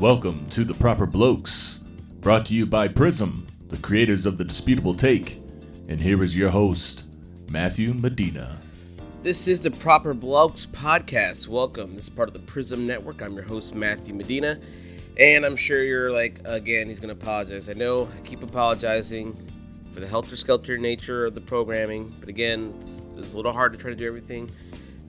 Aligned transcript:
Welcome 0.00 0.48
to 0.50 0.64
The 0.64 0.74
Proper 0.74 1.06
Blokes, 1.06 1.78
brought 2.20 2.46
to 2.46 2.54
you 2.54 2.66
by 2.66 2.88
Prism, 2.88 3.46
the 3.68 3.76
creators 3.76 4.26
of 4.26 4.38
The 4.38 4.44
Disputable 4.44 4.96
Take. 4.96 5.40
And 5.86 6.00
here 6.00 6.20
is 6.24 6.36
your 6.36 6.48
host, 6.50 7.04
Matthew 7.48 7.94
Medina. 7.94 8.58
This 9.22 9.46
is 9.46 9.60
the 9.60 9.70
Proper 9.70 10.12
Blokes 10.12 10.66
podcast. 10.66 11.46
Welcome. 11.46 11.94
This 11.94 12.06
is 12.06 12.10
part 12.10 12.28
of 12.28 12.32
the 12.32 12.40
Prism 12.40 12.88
Network. 12.88 13.22
I'm 13.22 13.34
your 13.34 13.44
host, 13.44 13.76
Matthew 13.76 14.14
Medina. 14.14 14.58
And 15.16 15.46
I'm 15.46 15.54
sure 15.54 15.84
you're 15.84 16.10
like, 16.10 16.40
again, 16.44 16.88
he's 16.88 16.98
going 16.98 17.16
to 17.16 17.22
apologize. 17.22 17.70
I 17.70 17.74
know 17.74 18.08
I 18.20 18.26
keep 18.26 18.42
apologizing 18.42 19.36
for 19.92 20.00
the 20.00 20.08
helter 20.08 20.34
skelter 20.34 20.76
nature 20.76 21.24
of 21.24 21.36
the 21.36 21.40
programming, 21.40 22.12
but 22.18 22.28
again, 22.28 22.74
it's, 22.80 23.06
it's 23.16 23.34
a 23.34 23.36
little 23.36 23.52
hard 23.52 23.72
to 23.72 23.78
try 23.78 23.90
to 23.90 23.96
do 23.96 24.08
everything 24.08 24.50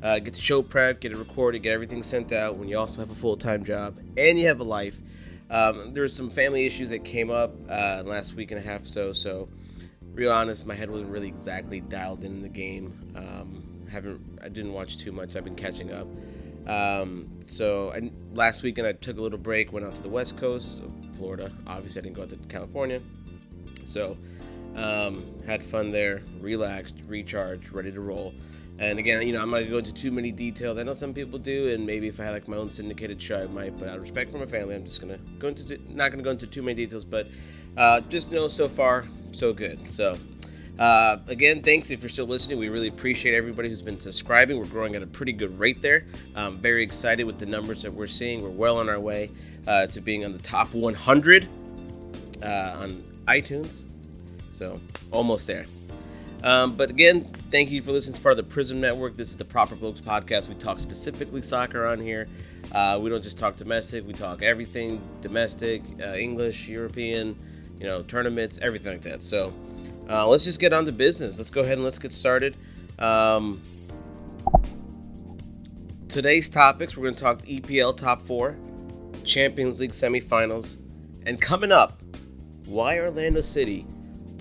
uh, 0.06 0.20
get 0.20 0.36
the 0.36 0.42
show 0.42 0.62
prep, 0.62 1.02
get 1.02 1.12
it 1.12 1.18
recorded, 1.18 1.64
get 1.64 1.72
everything 1.72 2.04
sent 2.04 2.32
out 2.32 2.58
when 2.58 2.68
you 2.68 2.78
also 2.78 3.02
have 3.02 3.10
a 3.10 3.16
full 3.16 3.36
time 3.36 3.64
job 3.64 4.00
and 4.18 4.40
you 4.40 4.46
have 4.46 4.60
a 4.60 4.64
life. 4.64 4.96
Um, 5.50 5.94
there 5.94 6.08
some 6.08 6.30
family 6.30 6.68
issues 6.68 6.90
that 6.90 7.04
came 7.04 7.32
up 7.32 7.56
uh, 7.68 8.04
last 8.06 8.36
week 8.36 8.52
and 8.52 8.60
a 8.60 8.64
half 8.64 8.84
or 8.84 8.88
so. 8.88 9.14
So, 9.14 9.50
real 10.14 10.32
honest, 10.32 10.68
my 10.68 10.76
head 10.76 10.92
wasn't 10.92 11.10
really 11.10 11.28
exactly 11.28 11.82
dialed 11.82 12.24
in 12.24 12.44
the 12.44 12.50
game. 12.50 13.14
Um, 13.16 13.88
haven't 13.92 14.22
I 14.44 14.50
didn't 14.50 14.74
watch 14.74 15.00
too 15.00 15.12
much. 15.12 15.36
I've 15.36 15.44
been 15.44 15.56
catching 15.56 15.92
up. 15.92 16.08
Um, 16.70 17.30
so 17.48 17.94
last 18.32 18.62
weekend 18.62 18.88
I 18.88 18.94
took 18.94 19.18
a 19.18 19.22
little 19.22 19.40
break, 19.40 19.74
went 19.74 19.88
out 19.88 19.96
to 19.96 20.04
the 20.04 20.10
west 20.10 20.38
coast 20.38 20.84
of 20.84 20.94
Florida. 21.16 21.52
Obviously, 21.66 22.02
I 22.02 22.04
didn't 22.04 22.16
go 22.16 22.24
out 22.24 22.30
to 22.30 22.38
California. 22.48 23.02
So 23.84 24.18
um, 24.76 25.26
had 25.46 25.64
fun 25.64 25.92
there, 25.92 26.22
relaxed, 26.40 26.96
recharged, 27.08 27.72
ready 27.72 27.92
to 27.92 28.02
roll. 28.02 28.34
And 28.78 29.00
again, 29.00 29.26
you 29.26 29.32
know, 29.32 29.42
I'm 29.42 29.50
not 29.50 29.60
gonna 29.60 29.70
go 29.70 29.78
into 29.78 29.94
too 29.94 30.12
many 30.12 30.32
details. 30.32 30.78
I 30.78 30.84
know 30.84 30.94
some 30.94 31.14
people 31.14 31.40
do, 31.40 31.70
and 31.70 31.86
maybe 31.86 32.08
if 32.08 32.20
I 32.20 32.26
had 32.26 32.32
like 32.32 32.48
my 32.48 32.58
own 32.58 32.70
syndicated 32.70 33.22
show, 33.22 33.42
I 33.42 33.48
might. 33.48 33.78
But 33.80 33.88
out 33.88 33.96
of 33.96 34.02
respect 34.02 34.32
for 34.32 34.38
my 34.38 34.46
family, 34.46 34.76
I'm 34.76 34.84
just 34.84 35.00
gonna 35.00 35.20
go 35.40 35.48
into 35.48 35.80
not 35.90 36.12
gonna 36.12 36.24
go 36.24 36.32
into 36.32 36.46
too 36.46 36.62
many 36.62 36.76
details. 36.76 37.06
But 37.06 37.28
uh, 37.78 38.02
just 38.02 38.32
know 38.32 38.48
so 38.48 38.68
far, 38.68 39.06
so 39.32 39.54
good. 39.54 39.90
So. 39.90 40.18
Uh, 40.78 41.20
again, 41.28 41.64
thanks 41.64 41.90
if 41.90 42.02
you're 42.02 42.10
still 42.10 42.26
listening. 42.26 42.60
We 42.60 42.68
really 42.68 42.90
appreciate 42.90 43.34
everybody 43.34 43.70
who's 43.70 43.82
been 43.82 43.98
subscribing. 43.98 44.60
We're 44.60 44.66
growing 44.66 44.94
at 44.96 45.02
a 45.02 45.08
pretty 45.08 45.32
good 45.32 45.58
rate 45.58 45.82
there. 45.82 46.06
I'm 46.36 46.58
very 46.58 46.84
excited 46.84 47.24
with 47.24 47.40
the 47.40 47.46
numbers 47.46 47.82
that 47.84 47.94
we're 47.94 48.08
seeing. 48.08 48.44
We're 48.44 48.50
well 48.50 48.78
on 48.80 48.90
our 48.90 49.00
way 49.00 49.32
uh, 49.70 49.88
to 49.88 50.02
being 50.02 50.26
on 50.26 50.34
the 50.34 50.40
top 50.40 50.74
100 50.74 51.48
uh, 52.44 52.46
on 52.46 53.04
iTunes. 53.26 53.85
So, 54.56 54.80
almost 55.12 55.48
there. 55.48 55.66
Um, 56.42 56.78
but 56.78 56.90
again, 56.90 57.26
thank 57.52 57.72
you 57.72 57.82
for 57.82 57.92
listening 57.92 58.16
to 58.16 58.22
part 58.22 58.32
of 58.32 58.38
the 58.38 58.50
Prism 58.50 58.80
Network. 58.80 59.18
This 59.18 59.28
is 59.28 59.36
the 59.36 59.44
Proper 59.44 59.76
Blokes 59.76 60.00
podcast. 60.00 60.48
We 60.48 60.56
talk 60.56 60.80
specifically 60.80 61.42
soccer 61.42 61.86
on 61.86 62.00
here. 62.00 62.30
Uh, 62.72 62.98
we 63.02 63.10
don't 63.10 63.22
just 63.22 63.38
talk 63.38 63.58
domestic. 63.58 64.08
We 64.08 64.14
talk 64.14 64.42
everything 64.44 65.02
domestic, 65.20 65.82
uh, 66.02 66.14
English, 66.14 66.70
European, 66.70 67.36
you 67.82 67.86
know, 67.86 68.04
tournaments, 68.04 68.58
everything 68.62 68.94
like 68.94 69.02
that. 69.02 69.24
So 69.24 69.54
uh, 70.10 70.26
let's 70.26 70.46
just 70.46 70.62
get 70.62 70.72
on 70.72 70.86
to 70.86 70.94
business. 70.94 71.38
Let's 71.38 71.52
go 71.52 71.62
ahead 71.62 71.74
and 71.74 71.84
let's 71.84 72.00
get 72.00 72.14
started. 72.14 72.56
Um, 72.98 73.62
today's 76.08 76.48
topics: 76.48 76.96
we're 76.96 77.04
going 77.04 77.16
to 77.16 77.22
talk 77.22 77.42
EPL 77.42 77.98
top 77.98 78.22
four, 78.22 78.56
Champions 79.26 79.82
League 79.82 79.92
semifinals, 79.92 80.78
and 81.26 81.42
coming 81.42 81.74
up, 81.74 82.02
why 82.68 82.98
Orlando 83.00 83.42
City 83.42 83.86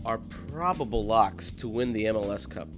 are 0.05 0.19
probable 0.49 1.05
locks 1.05 1.51
to 1.53 1.69
win 1.69 1.93
the 1.93 2.05
MLS 2.07 2.49
Cup. 2.49 2.69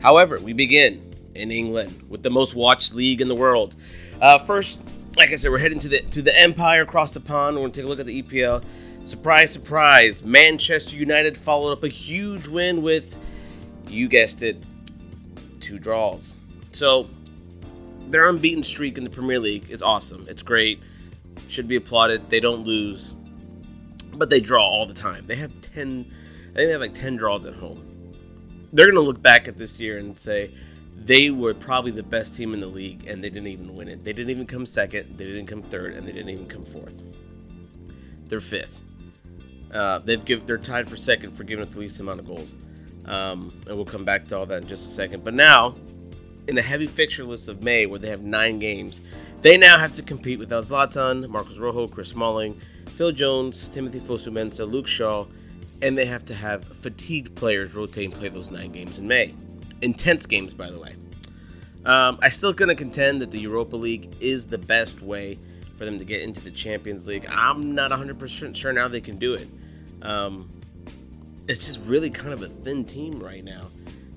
However, 0.00 0.38
we 0.38 0.52
begin 0.52 1.14
in 1.34 1.50
England 1.50 2.04
with 2.08 2.22
the 2.22 2.30
most 2.30 2.54
watched 2.54 2.94
league 2.94 3.20
in 3.20 3.28
the 3.28 3.34
world. 3.34 3.74
Uh, 4.20 4.38
first, 4.38 4.82
like 5.16 5.32
I 5.32 5.36
said, 5.36 5.50
we're 5.50 5.58
heading 5.58 5.78
to 5.80 5.88
the 5.88 6.00
to 6.00 6.22
the 6.22 6.38
Empire 6.38 6.82
across 6.82 7.10
the 7.12 7.20
pond. 7.20 7.56
We're 7.56 7.62
gonna 7.62 7.72
take 7.72 7.84
a 7.84 7.88
look 7.88 8.00
at 8.00 8.06
the 8.06 8.22
EPL. 8.22 8.64
Surprise, 9.04 9.52
surprise! 9.52 10.22
Manchester 10.22 10.96
United 10.96 11.36
followed 11.38 11.72
up 11.72 11.82
a 11.82 11.88
huge 11.88 12.46
win 12.46 12.82
with, 12.82 13.16
you 13.88 14.08
guessed 14.08 14.42
it, 14.42 14.62
two 15.60 15.78
draws. 15.78 16.36
So 16.72 17.08
their 18.08 18.28
unbeaten 18.28 18.62
streak 18.62 18.98
in 18.98 19.04
the 19.04 19.10
Premier 19.10 19.38
League 19.38 19.70
is 19.70 19.82
awesome. 19.82 20.26
It's 20.28 20.42
great. 20.42 20.80
Should 21.48 21.68
be 21.68 21.76
applauded. 21.76 22.28
They 22.28 22.40
don't 22.40 22.66
lose, 22.66 23.14
but 24.12 24.28
they 24.28 24.40
draw 24.40 24.66
all 24.66 24.84
the 24.84 24.94
time. 24.94 25.26
They 25.26 25.36
have 25.36 25.58
ten 25.60 26.12
think 26.58 26.68
they 26.68 26.72
have 26.72 26.80
like 26.80 26.94
10 26.94 27.16
draws 27.16 27.46
at 27.46 27.54
home. 27.54 27.84
They're 28.72 28.86
going 28.86 28.96
to 28.96 29.00
look 29.00 29.22
back 29.22 29.48
at 29.48 29.56
this 29.56 29.80
year 29.80 29.98
and 29.98 30.18
say 30.18 30.52
they 30.96 31.30
were 31.30 31.54
probably 31.54 31.92
the 31.92 32.02
best 32.02 32.34
team 32.34 32.52
in 32.52 32.60
the 32.60 32.66
league 32.66 33.06
and 33.06 33.22
they 33.22 33.30
didn't 33.30 33.46
even 33.46 33.74
win 33.74 33.88
it. 33.88 34.04
They 34.04 34.12
didn't 34.12 34.30
even 34.30 34.46
come 34.46 34.66
second, 34.66 35.16
they 35.16 35.24
didn't 35.24 35.46
come 35.46 35.62
third, 35.62 35.94
and 35.94 36.06
they 36.06 36.12
didn't 36.12 36.30
even 36.30 36.46
come 36.46 36.64
fourth. 36.64 37.02
They're 38.26 38.40
fifth. 38.40 38.78
Uh, 39.72 40.00
they've 40.00 40.24
give, 40.24 40.46
they're 40.46 40.58
tied 40.58 40.88
for 40.88 40.96
second 40.96 41.36
for 41.36 41.44
giving 41.44 41.62
up 41.62 41.70
the 41.70 41.78
least 41.78 42.00
amount 42.00 42.20
of 42.20 42.26
goals. 42.26 42.56
Um, 43.06 43.58
and 43.66 43.76
we'll 43.76 43.86
come 43.86 44.04
back 44.04 44.26
to 44.28 44.38
all 44.38 44.46
that 44.46 44.62
in 44.62 44.68
just 44.68 44.84
a 44.90 44.94
second. 44.94 45.24
But 45.24 45.34
now, 45.34 45.76
in 46.46 46.54
the 46.54 46.62
heavy 46.62 46.86
fixture 46.86 47.24
list 47.24 47.48
of 47.48 47.62
May, 47.62 47.86
where 47.86 47.98
they 47.98 48.10
have 48.10 48.22
nine 48.22 48.58
games, 48.58 49.00
they 49.40 49.56
now 49.56 49.78
have 49.78 49.92
to 49.92 50.02
compete 50.02 50.38
without 50.38 50.64
Zlatan, 50.64 51.28
Marcos 51.28 51.58
Rojo, 51.58 51.86
Chris 51.86 52.08
Smalling, 52.08 52.60
Phil 52.86 53.12
Jones, 53.12 53.68
Timothy 53.68 54.00
Fosu-Mensah, 54.00 54.68
Luke 54.68 54.88
Shaw, 54.88 55.26
and 55.82 55.96
they 55.96 56.06
have 56.06 56.24
to 56.26 56.34
have 56.34 56.64
fatigued 56.64 57.34
players 57.34 57.74
rotate 57.74 58.06
and 58.06 58.14
play 58.14 58.28
those 58.28 58.50
nine 58.50 58.72
games 58.72 58.98
in 58.98 59.06
May. 59.06 59.34
Intense 59.82 60.26
games, 60.26 60.54
by 60.54 60.70
the 60.70 60.78
way. 60.78 60.96
Um, 61.84 62.18
I 62.20 62.28
still 62.28 62.52
gonna 62.52 62.74
contend 62.74 63.22
that 63.22 63.30
the 63.30 63.38
Europa 63.38 63.76
League 63.76 64.14
is 64.20 64.46
the 64.46 64.58
best 64.58 65.00
way 65.00 65.38
for 65.76 65.84
them 65.84 65.98
to 65.98 66.04
get 66.04 66.22
into 66.22 66.40
the 66.40 66.50
Champions 66.50 67.06
League. 67.06 67.26
I'm 67.30 67.74
not 67.74 67.92
100% 67.92 68.56
sure 68.56 68.72
now 68.72 68.88
they 68.88 69.00
can 69.00 69.16
do 69.16 69.34
it. 69.34 69.48
Um, 70.02 70.50
it's 71.48 71.64
just 71.64 71.86
really 71.86 72.10
kind 72.10 72.32
of 72.32 72.42
a 72.42 72.48
thin 72.48 72.84
team 72.84 73.20
right 73.20 73.42
now, 73.42 73.66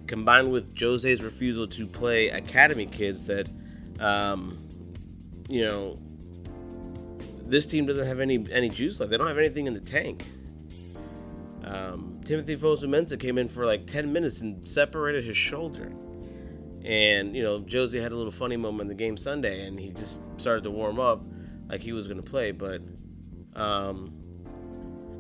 combined 0.08 0.52
with 0.52 0.76
Jose's 0.78 1.22
refusal 1.22 1.68
to 1.68 1.88
play 1.88 2.30
academy 2.30 2.88
kids. 2.88 3.28
That, 3.28 3.48
um, 4.00 4.58
you 5.48 5.66
know, 5.66 5.98
this 7.44 7.66
team 7.66 7.86
doesn't 7.86 8.06
have 8.06 8.20
any 8.20 8.46
any 8.52 8.70
juice 8.70 9.00
left. 9.00 9.12
They 9.12 9.18
don't 9.18 9.28
have 9.28 9.38
anything 9.38 9.68
in 9.68 9.74
the 9.74 9.80
tank. 9.80 10.26
Um, 11.72 12.20
Timothy 12.26 12.58
Fosu-Mensah 12.58 13.18
came 13.18 13.38
in 13.38 13.48
for 13.48 13.66
like 13.66 13.88
10 13.88 14.12
minutes 14.12 14.42
and 14.42 14.68
separated 14.68 15.24
his 15.24 15.38
shoulder. 15.38 15.94
And, 16.84 17.34
you 17.36 17.44
know, 17.44 17.64
Jose 17.72 17.98
had 17.98 18.12
a 18.12 18.16
little 18.16 18.32
funny 18.32 18.58
moment 18.58 18.82
in 18.82 18.88
the 18.90 18.96
game 18.96 19.16
Sunday, 19.16 19.66
and 19.66 19.80
he 19.80 19.92
just 19.92 20.22
started 20.38 20.64
to 20.66 20.72
warm 20.72 21.00
up 21.00 21.24
like 21.70 21.82
he 21.82 21.94
was 21.94 22.08
going 22.08 22.22
to 22.22 22.30
play. 22.30 22.52
But 22.52 22.82
um, 23.56 24.14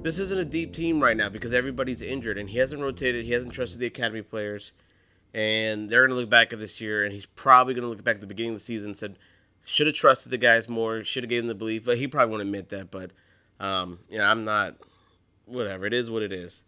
this 0.01 0.19
isn't 0.19 0.39
a 0.39 0.45
deep 0.45 0.73
team 0.73 1.01
right 1.01 1.15
now 1.15 1.29
because 1.29 1.53
everybody's 1.53 2.01
injured, 2.01 2.37
and 2.37 2.49
he 2.49 2.57
hasn't 2.57 2.81
rotated. 2.81 3.25
He 3.25 3.31
hasn't 3.31 3.53
trusted 3.53 3.79
the 3.79 3.85
academy 3.85 4.21
players. 4.21 4.73
And 5.33 5.89
they're 5.89 6.01
going 6.01 6.09
to 6.09 6.19
look 6.19 6.29
back 6.29 6.51
at 6.51 6.59
this 6.59 6.81
year, 6.81 7.05
and 7.05 7.13
he's 7.13 7.25
probably 7.25 7.75
going 7.75 7.83
to 7.83 7.89
look 7.89 8.03
back 8.03 8.15
at 8.15 8.21
the 8.21 8.27
beginning 8.27 8.51
of 8.51 8.57
the 8.57 8.65
season 8.65 8.89
and 8.89 8.97
said, 8.97 9.15
should 9.63 9.87
have 9.87 9.95
trusted 9.95 10.31
the 10.31 10.37
guys 10.37 10.67
more, 10.67 11.05
should 11.05 11.23
have 11.23 11.29
given 11.29 11.47
them 11.47 11.55
the 11.55 11.59
belief. 11.59 11.85
But 11.85 11.97
he 11.97 12.09
probably 12.09 12.31
won't 12.31 12.41
admit 12.41 12.69
that. 12.69 12.91
But, 12.91 13.11
um, 13.61 13.99
you 14.09 14.17
know, 14.17 14.25
I'm 14.25 14.43
not 14.43 14.75
whatever. 15.45 15.85
It 15.85 15.93
is 15.93 16.09
what 16.09 16.23
it 16.23 16.33
is. 16.33 16.63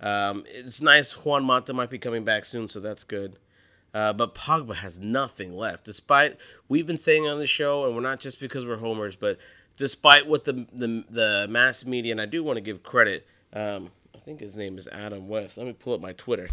Um, 0.00 0.44
it's 0.48 0.80
nice 0.80 1.12
Juan 1.24 1.44
Mata 1.44 1.72
might 1.72 1.90
be 1.90 1.98
coming 1.98 2.24
back 2.24 2.44
soon, 2.44 2.68
so 2.68 2.80
that's 2.80 3.04
good. 3.04 3.36
Uh, 3.92 4.12
but 4.12 4.34
Pogba 4.34 4.76
has 4.76 5.00
nothing 5.00 5.56
left. 5.56 5.84
Despite 5.84 6.38
we've 6.68 6.86
been 6.86 6.98
saying 6.98 7.26
on 7.26 7.38
the 7.38 7.46
show, 7.46 7.84
and 7.86 7.94
we're 7.94 8.00
not 8.00 8.20
just 8.20 8.40
because 8.40 8.64
we're 8.64 8.76
homers, 8.76 9.16
but 9.16 9.38
despite 9.76 10.26
what 10.26 10.44
the 10.44 10.66
the, 10.72 11.04
the 11.10 11.46
mass 11.50 11.84
media, 11.84 12.12
and 12.12 12.20
I 12.20 12.26
do 12.26 12.44
want 12.44 12.56
to 12.56 12.60
give 12.60 12.82
credit. 12.82 13.26
Um, 13.52 13.90
I 14.14 14.18
think 14.18 14.40
his 14.40 14.56
name 14.56 14.78
is 14.78 14.86
Adam 14.88 15.28
West. 15.28 15.56
Let 15.56 15.66
me 15.66 15.72
pull 15.72 15.94
up 15.94 16.00
my 16.00 16.12
Twitter. 16.12 16.48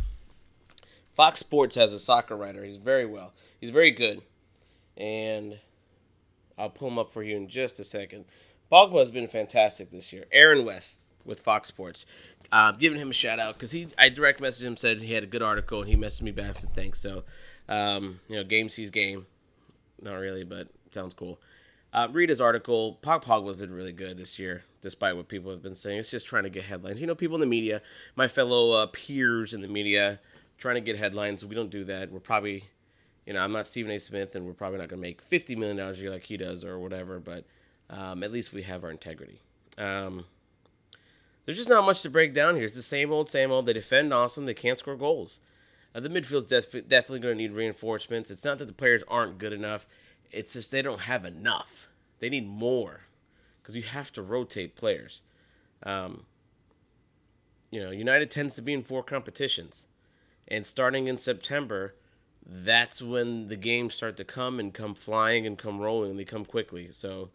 Fox 1.14 1.40
Sports 1.40 1.76
has 1.76 1.94
a 1.94 2.00
soccer 2.00 2.36
writer. 2.36 2.64
He's 2.64 2.78
very 2.78 3.06
well. 3.06 3.34
He's 3.60 3.72
very 3.72 3.92
good, 3.92 4.24
and 4.96 5.60
I'll 6.58 6.70
pull 6.70 6.88
him 6.88 6.98
up 6.98 7.10
for 7.10 7.24
you 7.24 7.36
in 7.38 7.50
just 7.50 7.80
a 7.80 7.84
second. 7.84 8.26
Pogba 8.72 9.00
has 9.00 9.12
been 9.12 9.28
fantastic 9.28 9.92
this 9.92 10.12
year. 10.12 10.26
Aaron 10.32 10.66
West 10.66 11.02
with 11.28 11.42
Fox 11.42 11.68
Sports. 11.68 12.06
Uh, 12.52 12.72
giving 12.72 12.98
him 12.98 13.10
a 13.10 13.14
shout 13.14 13.40
out 13.40 13.56
because 13.56 13.72
he, 13.72 13.90
I 13.98 14.10
direct 14.10 14.40
messaged 14.40 14.64
him, 14.64 14.78
said 14.78 15.02
he 15.02 15.14
had 15.14 15.24
a 15.24 15.28
good 15.28 15.42
article, 15.42 15.82
and 15.82 15.90
he 15.90 15.98
messaged 15.98 16.22
me 16.22 16.32
back 16.32 16.56
to 16.56 16.68
thanks. 16.68 17.00
So, 17.00 17.24
um, 17.68 18.22
you 18.30 18.38
know, 18.38 18.44
game 18.44 18.70
sees 18.70 18.90
game. 18.90 19.26
Not 20.02 20.16
really, 20.16 20.44
but 20.44 20.70
sounds 20.92 21.14
cool. 21.14 21.40
Uh, 21.94 22.08
read 22.12 22.30
his 22.30 22.40
article. 22.40 23.00
Pog 23.02 23.24
Pog 23.24 23.48
has 23.48 23.58
been 23.58 23.74
really 23.74 23.92
good 23.92 24.18
this 24.18 24.40
year, 24.40 24.64
despite 24.82 25.16
what 25.16 25.28
people 25.28 25.52
have 25.52 25.64
been 25.64 25.76
saying. 25.76 26.00
It's 26.00 26.12
just 26.12 26.26
trying 26.26 26.44
to 26.44 26.50
get 26.50 26.64
headlines. 26.64 27.02
You 27.02 27.08
know, 27.08 27.16
people 27.16 27.36
in 27.36 27.42
the 27.42 27.48
media, 27.48 27.82
my 28.16 28.28
fellow 28.28 28.72
uh, 28.72 28.88
peers 28.88 29.54
in 29.54 29.62
the 29.62 29.68
media, 29.68 30.20
trying 30.58 30.76
to 30.76 30.82
get 30.82 30.98
headlines. 30.98 31.46
We 31.46 31.56
don't 31.56 31.70
do 31.70 31.84
that. 31.86 32.12
We're 32.12 32.20
probably, 32.20 32.66
you 33.26 33.34
know, 33.34 33.42
I'm 33.42 33.52
not 33.52 33.68
Stephen 33.68 33.92
A. 33.92 34.00
Smith, 34.00 34.36
and 34.36 34.46
we're 34.46 34.54
probably 34.54 34.80
not 34.80 34.90
going 34.90 35.02
to 35.02 35.08
make 35.08 35.28
$50 35.28 35.58
million 35.58 35.80
a 35.80 35.94
year 35.94 36.12
like 36.12 36.24
he 36.24 36.38
does 36.38 36.64
or 36.64 36.80
whatever, 36.80 37.20
but 37.20 37.46
um, 37.90 38.24
at 38.24 38.32
least 38.32 38.54
we 38.54 38.64
have 38.64 38.84
our 38.84 38.92
integrity. 38.92 39.42
Um, 39.78 40.26
there's 41.48 41.58
just 41.58 41.70
not 41.70 41.86
much 41.86 42.02
to 42.02 42.10
break 42.10 42.34
down 42.34 42.56
here. 42.58 42.66
It's 42.66 42.76
the 42.76 42.84
same 42.84 43.10
old, 43.12 43.32
same 43.32 43.52
old. 43.52 43.66
They 43.66 43.72
defend 43.74 44.14
awesome. 44.14 44.46
They 44.46 44.54
can't 44.54 44.78
score 44.78 44.98
goals. 44.98 45.40
Uh, 45.96 46.02
the 46.02 46.10
midfield's 46.10 46.48
def- 46.48 46.88
definitely 46.90 47.22
going 47.22 47.38
to 47.38 47.42
need 47.42 47.54
reinforcements. 47.54 48.30
It's 48.30 48.44
not 48.44 48.58
that 48.58 48.66
the 48.66 48.74
players 48.74 49.02
aren't 49.08 49.38
good 49.38 49.54
enough. 49.54 49.88
It's 50.30 50.54
just 50.54 50.72
they 50.72 50.82
don't 50.82 51.00
have 51.00 51.24
enough. 51.24 51.88
They 52.20 52.28
need 52.30 52.48
more. 52.48 53.04
because 53.68 53.76
you 53.76 53.84
have 53.84 54.14
to 54.14 54.22
rotate 54.22 54.76
players. 54.78 55.20
Um, 55.84 56.24
you 57.70 57.84
know, 57.84 57.92
United 57.92 58.32
tends 58.32 58.54
to 58.56 58.62
be 58.62 58.74
in 58.74 58.82
four 58.82 59.04
competitions, 59.04 59.88
and 60.48 60.66
starting 60.66 61.08
in 61.08 61.18
September, 61.18 61.94
that's 62.46 63.02
when 63.02 63.50
the 63.50 63.58
games 63.58 63.94
start 63.94 64.16
to 64.18 64.24
come 64.24 64.58
and 64.58 64.74
come 64.74 64.96
flying 64.96 65.46
and 65.46 65.58
come 65.58 65.80
rolling. 65.82 66.12
And 66.12 66.20
they 66.20 66.24
come 66.24 66.46
quickly. 66.46 66.88
So 66.94 67.30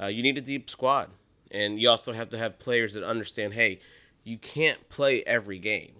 uh, 0.00 0.06
you 0.08 0.24
need 0.24 0.36
a 0.36 0.40
deep 0.40 0.68
squad, 0.68 1.10
and 1.52 1.78
you 1.78 1.88
also 1.88 2.12
have 2.12 2.30
to 2.30 2.38
have 2.38 2.58
players 2.58 2.94
that 2.94 3.04
understand. 3.04 3.54
Hey, 3.54 3.80
you 4.24 4.38
can't 4.38 4.88
play 4.88 5.22
every 5.24 5.58
game. 5.58 5.92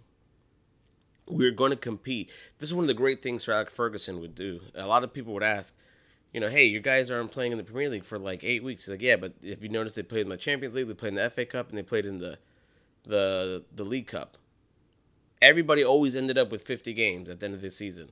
We're 1.28 1.52
going 1.52 1.70
to 1.70 1.76
compete. 1.76 2.30
This 2.58 2.70
is 2.70 2.74
one 2.74 2.84
of 2.84 2.88
the 2.88 2.94
great 2.94 3.22
things 3.22 3.44
Sir 3.44 3.52
Alex 3.52 3.72
Ferguson 3.72 4.20
would 4.20 4.34
do. 4.34 4.60
A 4.74 4.86
lot 4.86 5.04
of 5.04 5.12
people 5.12 5.34
would 5.34 5.42
ask, 5.42 5.74
you 6.32 6.40
know, 6.40 6.48
hey, 6.48 6.64
your 6.64 6.80
guys 6.80 7.10
aren't 7.10 7.30
playing 7.30 7.52
in 7.52 7.58
the 7.58 7.64
Premier 7.64 7.90
League 7.90 8.04
for 8.04 8.18
like 8.18 8.42
eight 8.42 8.64
weeks. 8.64 8.88
Like, 8.88 9.02
yeah, 9.02 9.16
but 9.16 9.34
if 9.42 9.62
you 9.62 9.68
notice, 9.68 9.94
they 9.94 10.02
played 10.02 10.22
in 10.22 10.30
the 10.30 10.36
Champions 10.36 10.74
League, 10.74 10.88
they 10.88 10.94
played 10.94 11.10
in 11.10 11.14
the 11.16 11.30
FA 11.30 11.44
Cup, 11.44 11.68
and 11.68 11.78
they 11.78 11.82
played 11.82 12.06
in 12.06 12.18
the 12.18 12.38
the 13.04 13.64
the 13.74 13.84
League 13.84 14.06
Cup. 14.06 14.38
Everybody 15.40 15.84
always 15.84 16.14
ended 16.16 16.38
up 16.38 16.50
with 16.50 16.62
50 16.62 16.94
games 16.94 17.28
at 17.28 17.40
the 17.40 17.46
end 17.46 17.54
of 17.54 17.60
the 17.60 17.70
season. 17.70 18.10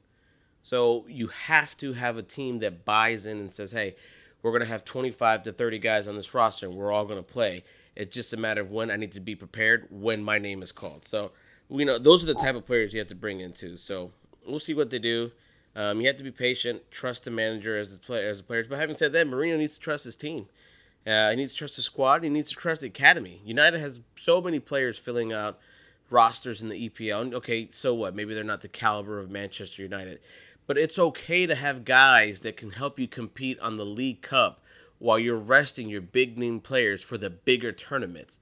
So 0.63 1.07
you 1.09 1.29
have 1.29 1.77
to 1.79 1.93
have 1.93 2.17
a 2.17 2.23
team 2.23 2.59
that 2.59 2.85
buys 2.85 3.25
in 3.25 3.39
and 3.39 3.53
says, 3.53 3.71
hey, 3.71 3.95
we're 4.43 4.51
going 4.51 4.63
to 4.63 4.69
have 4.69 4.85
25 4.85 5.45
to 5.45 5.53
30 5.53 5.79
guys 5.79 6.09
on 6.09 6.17
this 6.17 6.35
roster 6.35 6.67
and 6.67 6.75
we're 6.75 6.93
all 6.93 7.05
going 7.05 7.19
to 7.19 7.23
play. 7.23 7.65
It's 7.97 8.15
just 8.15 8.33
a 8.33 8.37
matter 8.37 8.61
of 8.61 8.71
when 8.71 8.91
I 8.91 8.97
need 8.97 9.13
to 9.13 9.21
be 9.21 9.35
prepared 9.35 9.87
when 9.91 10.23
my 10.23 10.39
name 10.39 10.63
is 10.63 10.73
called. 10.73 11.07
So, 11.07 11.33
you 11.69 11.85
know, 11.85 11.99
those 11.99 12.23
are 12.23 12.27
the 12.27 12.35
type 12.35 12.55
of 12.55 12.67
players 12.67 12.93
you 12.93 12.99
have 12.99 13.09
to 13.09 13.15
bring 13.15 13.41
into. 13.41 13.77
So 13.77 14.13
we'll 14.47 14.61
see 14.61 14.75
what 14.75 14.91
they 14.91 14.99
do. 14.99 15.31
Um, 15.77 16.01
you 16.01 16.07
have 16.09 16.17
to 16.17 16.25
be 16.25 16.33
patient, 16.33 16.83
trust 16.91 17.25
the 17.25 17.31
manager 17.31 17.79
as 17.79 17.93
the 17.93 17.99
player, 17.99 18.29
as 18.29 18.39
the 18.39 18.45
players. 18.45 18.67
But 18.67 18.79
having 18.79 18.97
said 18.97 19.13
that, 19.13 19.27
Mourinho 19.27 19.59
needs 19.59 19.75
to 19.75 19.81
trust 19.81 20.05
his 20.05 20.17
team. 20.17 20.47
Uh, 21.07 21.31
he 21.31 21.37
needs 21.37 21.53
to 21.53 21.59
trust 21.59 21.77
the 21.77 21.83
squad. 21.83 22.23
He 22.23 22.29
needs 22.29 22.51
to 22.51 22.57
trust 22.57 22.81
the 22.81 22.89
academy. 22.89 23.41
United 23.45 23.81
has 23.81 24.01
so 24.17 24.41
many 24.41 24.59
players 24.59 24.99
filling 24.99 25.33
out 25.33 25.59
rosters 26.11 26.61
in 26.61 26.69
the 26.69 26.89
EPL. 26.89 27.33
Okay, 27.35 27.69
so 27.71 27.95
what? 27.95 28.15
Maybe 28.15 28.35
they're 28.35 28.45
not 28.45 28.61
the 28.61 28.69
caliber 28.69 29.19
of 29.19 29.31
Manchester 29.31 29.83
United, 29.83 30.21
but 30.71 30.79
it's 30.79 31.01
okay 31.01 31.47
to 31.47 31.55
have 31.57 31.85
guys 31.85 32.39
that 32.39 32.57
can 32.57 32.71
help 32.71 32.97
you 32.97 33.09
compete 33.09 33.59
on 33.59 33.77
the 33.77 33.85
League 33.85 34.23
Cup 34.23 34.63
while 35.01 35.19
you're 35.19 35.35
resting 35.35 35.89
your 35.89 36.01
big 36.01 36.39
name 36.39 36.61
players 36.61 37.03
for 37.03 37.19
the 37.19 37.29
bigger 37.29 37.73
tournaments. 37.73 38.39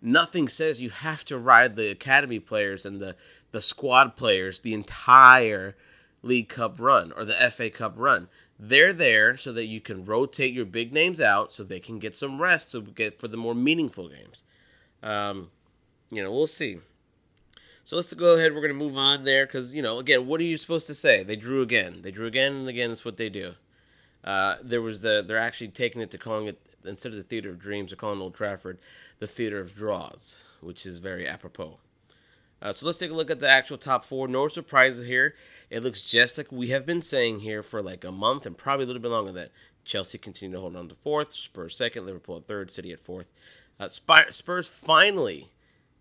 Nothing 0.00 0.46
says 0.46 0.80
you 0.80 0.90
have 0.90 1.24
to 1.24 1.36
ride 1.36 1.74
the 1.74 1.90
academy 1.90 2.38
players 2.38 2.86
and 2.86 3.00
the 3.00 3.16
the 3.50 3.60
squad 3.60 4.14
players 4.14 4.60
the 4.60 4.72
entire 4.72 5.74
League 6.22 6.48
Cup 6.48 6.78
run 6.78 7.10
or 7.10 7.24
the 7.24 7.50
FA 7.50 7.70
Cup 7.70 7.94
run. 7.96 8.28
They're 8.56 8.92
there 8.92 9.36
so 9.36 9.52
that 9.52 9.66
you 9.66 9.80
can 9.80 10.04
rotate 10.04 10.54
your 10.54 10.66
big 10.66 10.92
names 10.92 11.20
out 11.20 11.50
so 11.50 11.64
they 11.64 11.80
can 11.80 11.98
get 11.98 12.14
some 12.14 12.40
rest 12.40 12.70
to 12.70 12.82
get 12.82 13.18
for 13.18 13.26
the 13.26 13.36
more 13.36 13.52
meaningful 13.52 14.10
games. 14.10 14.44
Um, 15.02 15.50
you 16.08 16.22
know, 16.22 16.30
we'll 16.30 16.46
see. 16.46 16.76
So 17.86 17.96
let's 17.96 18.14
go 18.14 18.36
ahead. 18.36 18.54
We're 18.54 18.62
going 18.62 18.72
to 18.72 18.78
move 18.78 18.96
on 18.96 19.24
there 19.24 19.44
because, 19.44 19.74
you 19.74 19.82
know, 19.82 19.98
again, 19.98 20.26
what 20.26 20.40
are 20.40 20.44
you 20.44 20.56
supposed 20.56 20.86
to 20.86 20.94
say? 20.94 21.22
They 21.22 21.36
drew 21.36 21.60
again. 21.60 22.00
They 22.00 22.10
drew 22.10 22.26
again 22.26 22.54
and 22.54 22.68
again. 22.68 22.88
That's 22.88 23.04
what 23.04 23.18
they 23.18 23.28
do. 23.28 23.54
Uh, 24.24 24.56
there 24.62 24.80
was 24.80 25.02
the, 25.02 25.22
they're 25.26 25.36
actually 25.36 25.68
taking 25.68 26.00
it 26.00 26.10
to 26.12 26.18
calling 26.18 26.46
it, 26.46 26.58
instead 26.86 27.12
of 27.12 27.18
the 27.18 27.24
Theater 27.24 27.50
of 27.50 27.58
Dreams, 27.58 27.90
they're 27.90 27.96
calling 27.96 28.22
Old 28.22 28.34
Trafford 28.34 28.78
the 29.18 29.26
Theater 29.26 29.60
of 29.60 29.74
Draws, 29.74 30.42
which 30.62 30.86
is 30.86 30.96
very 30.96 31.28
apropos. 31.28 31.78
Uh, 32.62 32.72
so 32.72 32.86
let's 32.86 32.98
take 32.98 33.10
a 33.10 33.14
look 33.14 33.30
at 33.30 33.40
the 33.40 33.48
actual 33.48 33.76
top 33.76 34.06
four. 34.06 34.26
No 34.26 34.48
surprises 34.48 35.06
here. 35.06 35.34
It 35.68 35.82
looks 35.82 36.08
just 36.08 36.38
like 36.38 36.50
we 36.50 36.68
have 36.70 36.86
been 36.86 37.02
saying 37.02 37.40
here 37.40 37.62
for 37.62 37.82
like 37.82 38.02
a 38.02 38.12
month 38.12 38.46
and 38.46 38.56
probably 38.56 38.84
a 38.84 38.86
little 38.86 39.02
bit 39.02 39.10
longer 39.10 39.32
than 39.32 39.42
that. 39.42 39.52
Chelsea 39.84 40.16
continue 40.16 40.56
to 40.56 40.60
hold 40.60 40.74
on 40.74 40.88
to 40.88 40.94
fourth, 40.94 41.34
Spurs 41.34 41.76
second, 41.76 42.06
Liverpool 42.06 42.38
at 42.38 42.46
third, 42.46 42.70
City 42.70 42.92
at 42.92 43.00
fourth. 43.00 43.26
Uh, 43.78 43.88
Spurs 44.30 44.68
finally, 44.68 45.50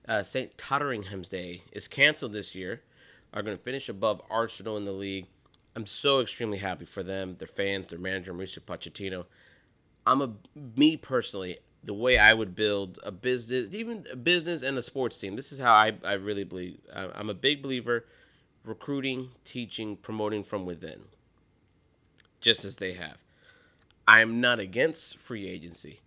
uh, 0.07 0.23
St. 0.23 0.57
Totteringham's 0.57 1.29
Day 1.29 1.63
is 1.71 1.88
canceled 1.88 2.33
this 2.33 2.55
year, 2.55 2.81
are 3.33 3.41
going 3.41 3.57
to 3.57 3.63
finish 3.63 3.89
above 3.89 4.21
Arsenal 4.29 4.77
in 4.77 4.85
the 4.85 4.91
league. 4.91 5.27
I'm 5.75 5.85
so 5.85 6.19
extremely 6.19 6.59
happy 6.59 6.85
for 6.85 7.01
them, 7.01 7.35
their 7.39 7.47
fans, 7.47 7.88
their 7.88 8.00
manager, 8.00 8.33
Mauricio 8.33 8.59
Pochettino. 8.59 9.25
I'm 10.05 10.21
a, 10.21 10.31
me 10.75 10.97
personally, 10.97 11.57
the 11.83 11.94
way 11.94 12.17
I 12.17 12.33
would 12.33 12.55
build 12.55 13.00
a 13.03 13.11
business, 13.11 13.67
even 13.71 14.05
a 14.11 14.15
business 14.15 14.61
and 14.61 14.77
a 14.77 14.81
sports 14.81 15.17
team. 15.17 15.35
This 15.35 15.51
is 15.51 15.59
how 15.59 15.73
I, 15.73 15.94
I 16.03 16.13
really 16.13 16.44
believe. 16.44 16.79
I'm 16.94 17.29
a 17.29 17.33
big 17.33 17.61
believer 17.61 18.05
recruiting, 18.63 19.29
teaching, 19.44 19.97
promoting 19.97 20.44
from 20.44 20.65
within, 20.65 21.01
just 22.39 22.63
as 22.63 22.77
they 22.77 22.94
have. 22.94 23.17
I'm 24.07 24.41
not 24.41 24.59
against 24.59 25.17
free 25.17 25.47
agency, 25.47 26.01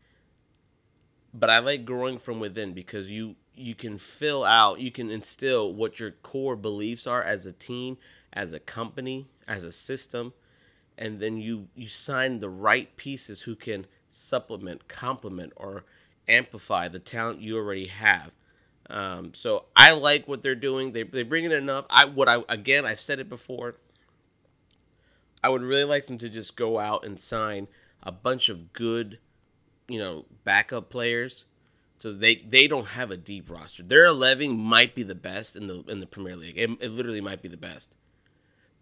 but 1.35 1.51
I 1.51 1.59
like 1.59 1.85
growing 1.85 2.19
from 2.19 2.41
within 2.41 2.73
because 2.73 3.11
you 3.11 3.37
you 3.57 3.75
can 3.75 3.99
fill 3.99 4.45
out, 4.45 4.81
you 4.81 4.91
can 4.91 5.11
instill 5.11 5.73
what 5.73 5.99
your 5.99 6.11
core 6.11 6.57
beliefs 6.57 7.07
are 7.07 7.23
as 7.23 7.47
a 7.47 7.53
team, 7.53 7.97
as 8.33 8.53
a 8.53 8.61
company, 8.61 9.29
as 9.49 9.65
a 9.65 9.73
system, 9.73 10.33
and 10.99 11.21
then 11.21 11.39
you 11.39 11.69
you 11.75 11.89
sign 11.89 12.39
the 12.39 12.49
right 12.49 12.97
pieces 12.97 13.43
who 13.43 13.55
can 13.55 13.87
supplement, 14.11 14.89
complement, 14.89 15.53
or 15.57 15.85
amplify 16.29 16.89
the 16.89 16.99
talent 16.99 17.41
you 17.41 17.57
already 17.57 17.87
have. 17.87 18.31
Um, 18.89 19.35
so 19.35 19.67
I 19.75 19.93
like 19.93 20.29
what 20.29 20.43
they're 20.43 20.55
doing. 20.55 20.93
They 20.93 21.03
they 21.03 21.23
bring 21.23 21.45
in 21.45 21.53
enough. 21.53 21.87
I 21.91 22.05
what 22.05 22.29
I 22.29 22.43
again 22.49 22.87
I've 22.87 23.01
said 23.01 23.19
it 23.19 23.29
before. 23.29 23.77
I 25.43 25.49
would 25.49 25.63
really 25.63 25.85
like 25.85 26.07
them 26.07 26.19
to 26.19 26.29
just 26.29 26.57
go 26.57 26.79
out 26.79 27.05
and 27.05 27.21
sign 27.21 27.69
a 28.03 28.11
bunch 28.11 28.49
of 28.49 28.73
good, 28.73 29.19
you 29.89 29.99
know, 29.99 30.25
backup 30.45 30.91
players. 30.91 31.45
So 32.07 32.13
they 32.13 32.37
they 32.37 32.69
don't 32.69 32.87
have 32.87 33.11
a 33.11 33.17
deep 33.17 33.51
roster. 33.51 33.83
Their 33.83 34.05
eleven 34.05 34.57
might 34.57 34.95
be 34.95 35.03
the 35.03 35.17
best 35.17 35.57
in 35.57 35.67
the 35.67 35.83
in 35.89 35.99
the 35.99 36.07
Premier 36.07 36.37
League. 36.37 36.57
It, 36.57 36.71
it 36.81 36.93
literally 36.93 37.21
might 37.21 37.43
be 37.43 37.49
the 37.49 37.57
best. 37.57 37.97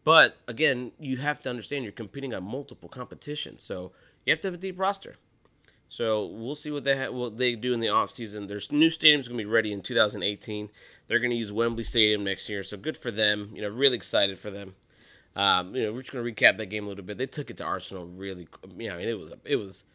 But 0.04 0.36
again, 0.46 0.92
you 0.98 1.16
have 1.16 1.40
to 1.40 1.48
understand 1.48 1.84
you're 1.84 1.92
competing 1.92 2.34
on 2.34 2.44
multiple 2.44 2.90
competitions. 2.90 3.62
So 3.62 3.92
you 4.26 4.32
have 4.32 4.40
to 4.40 4.48
have 4.48 4.54
a 4.54 4.58
deep 4.58 4.78
roster. 4.78 5.16
So 5.88 6.26
we'll 6.26 6.54
see 6.54 6.70
what 6.70 6.84
they 6.84 6.98
ha- 6.98 7.12
what 7.12 7.38
they 7.38 7.54
do 7.54 7.72
in 7.72 7.80
the 7.80 7.86
offseason. 7.86 8.46
There's 8.46 8.70
new 8.70 8.88
stadiums 8.88 9.26
going 9.26 9.38
to 9.38 9.44
be 9.44 9.46
ready 9.46 9.72
in 9.72 9.80
2018. 9.80 10.68
They're 11.08 11.18
going 11.18 11.30
to 11.30 11.36
use 11.36 11.50
Wembley 11.50 11.84
Stadium 11.84 12.24
next 12.24 12.50
year, 12.50 12.62
so 12.62 12.76
good 12.76 12.98
for 12.98 13.10
them. 13.10 13.52
You 13.54 13.62
know, 13.62 13.70
really 13.70 13.96
excited 13.96 14.38
for 14.38 14.50
them. 14.50 14.74
Um, 15.34 15.74
you 15.74 15.84
know, 15.84 15.94
we're 15.94 16.02
just 16.02 16.12
going 16.12 16.22
to 16.26 16.30
recap 16.30 16.58
that 16.58 16.66
game 16.66 16.84
a 16.84 16.88
little 16.88 17.04
bit. 17.04 17.16
They 17.16 17.24
took 17.24 17.48
it 17.48 17.56
to 17.56 17.64
Arsenal 17.64 18.04
really. 18.04 18.48
You 18.76 18.88
know, 18.88 18.96
I 18.96 18.98
mean, 18.98 19.08
it 19.08 19.18
was 19.18 19.32
it 19.46 19.56
was 19.56 19.86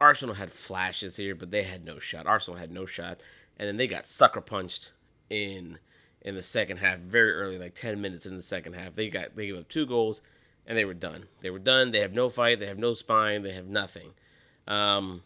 Arsenal 0.00 0.34
had 0.34 0.52
flashes 0.52 1.16
here, 1.16 1.34
but 1.34 1.50
they 1.50 1.62
had 1.62 1.84
no 1.84 1.98
shot. 1.98 2.26
Arsenal 2.26 2.58
had 2.58 2.70
no 2.70 2.84
shot, 2.84 3.20
and 3.58 3.68
then 3.68 3.76
they 3.76 3.86
got 3.86 4.06
sucker 4.06 4.40
punched 4.40 4.92
in 5.30 5.78
in 6.20 6.34
the 6.34 6.42
second 6.42 6.78
half, 6.78 6.98
very 6.98 7.32
early, 7.32 7.56
like 7.56 7.74
10 7.74 8.00
minutes 8.00 8.26
in 8.26 8.34
the 8.34 8.42
second 8.42 8.72
half. 8.72 8.94
They 8.94 9.08
got 9.08 9.36
they 9.36 9.46
gave 9.46 9.56
up 9.56 9.68
two 9.68 9.86
goals, 9.86 10.20
and 10.66 10.76
they 10.76 10.84
were 10.84 10.94
done. 10.94 11.26
They 11.40 11.50
were 11.50 11.58
done. 11.58 11.92
They 11.92 12.00
have 12.00 12.12
no 12.12 12.28
fight. 12.28 12.60
They 12.60 12.66
have 12.66 12.78
no 12.78 12.94
spine. 12.94 13.42
They 13.42 13.52
have 13.52 13.68
nothing. 13.68 14.10
Um, 14.66 15.22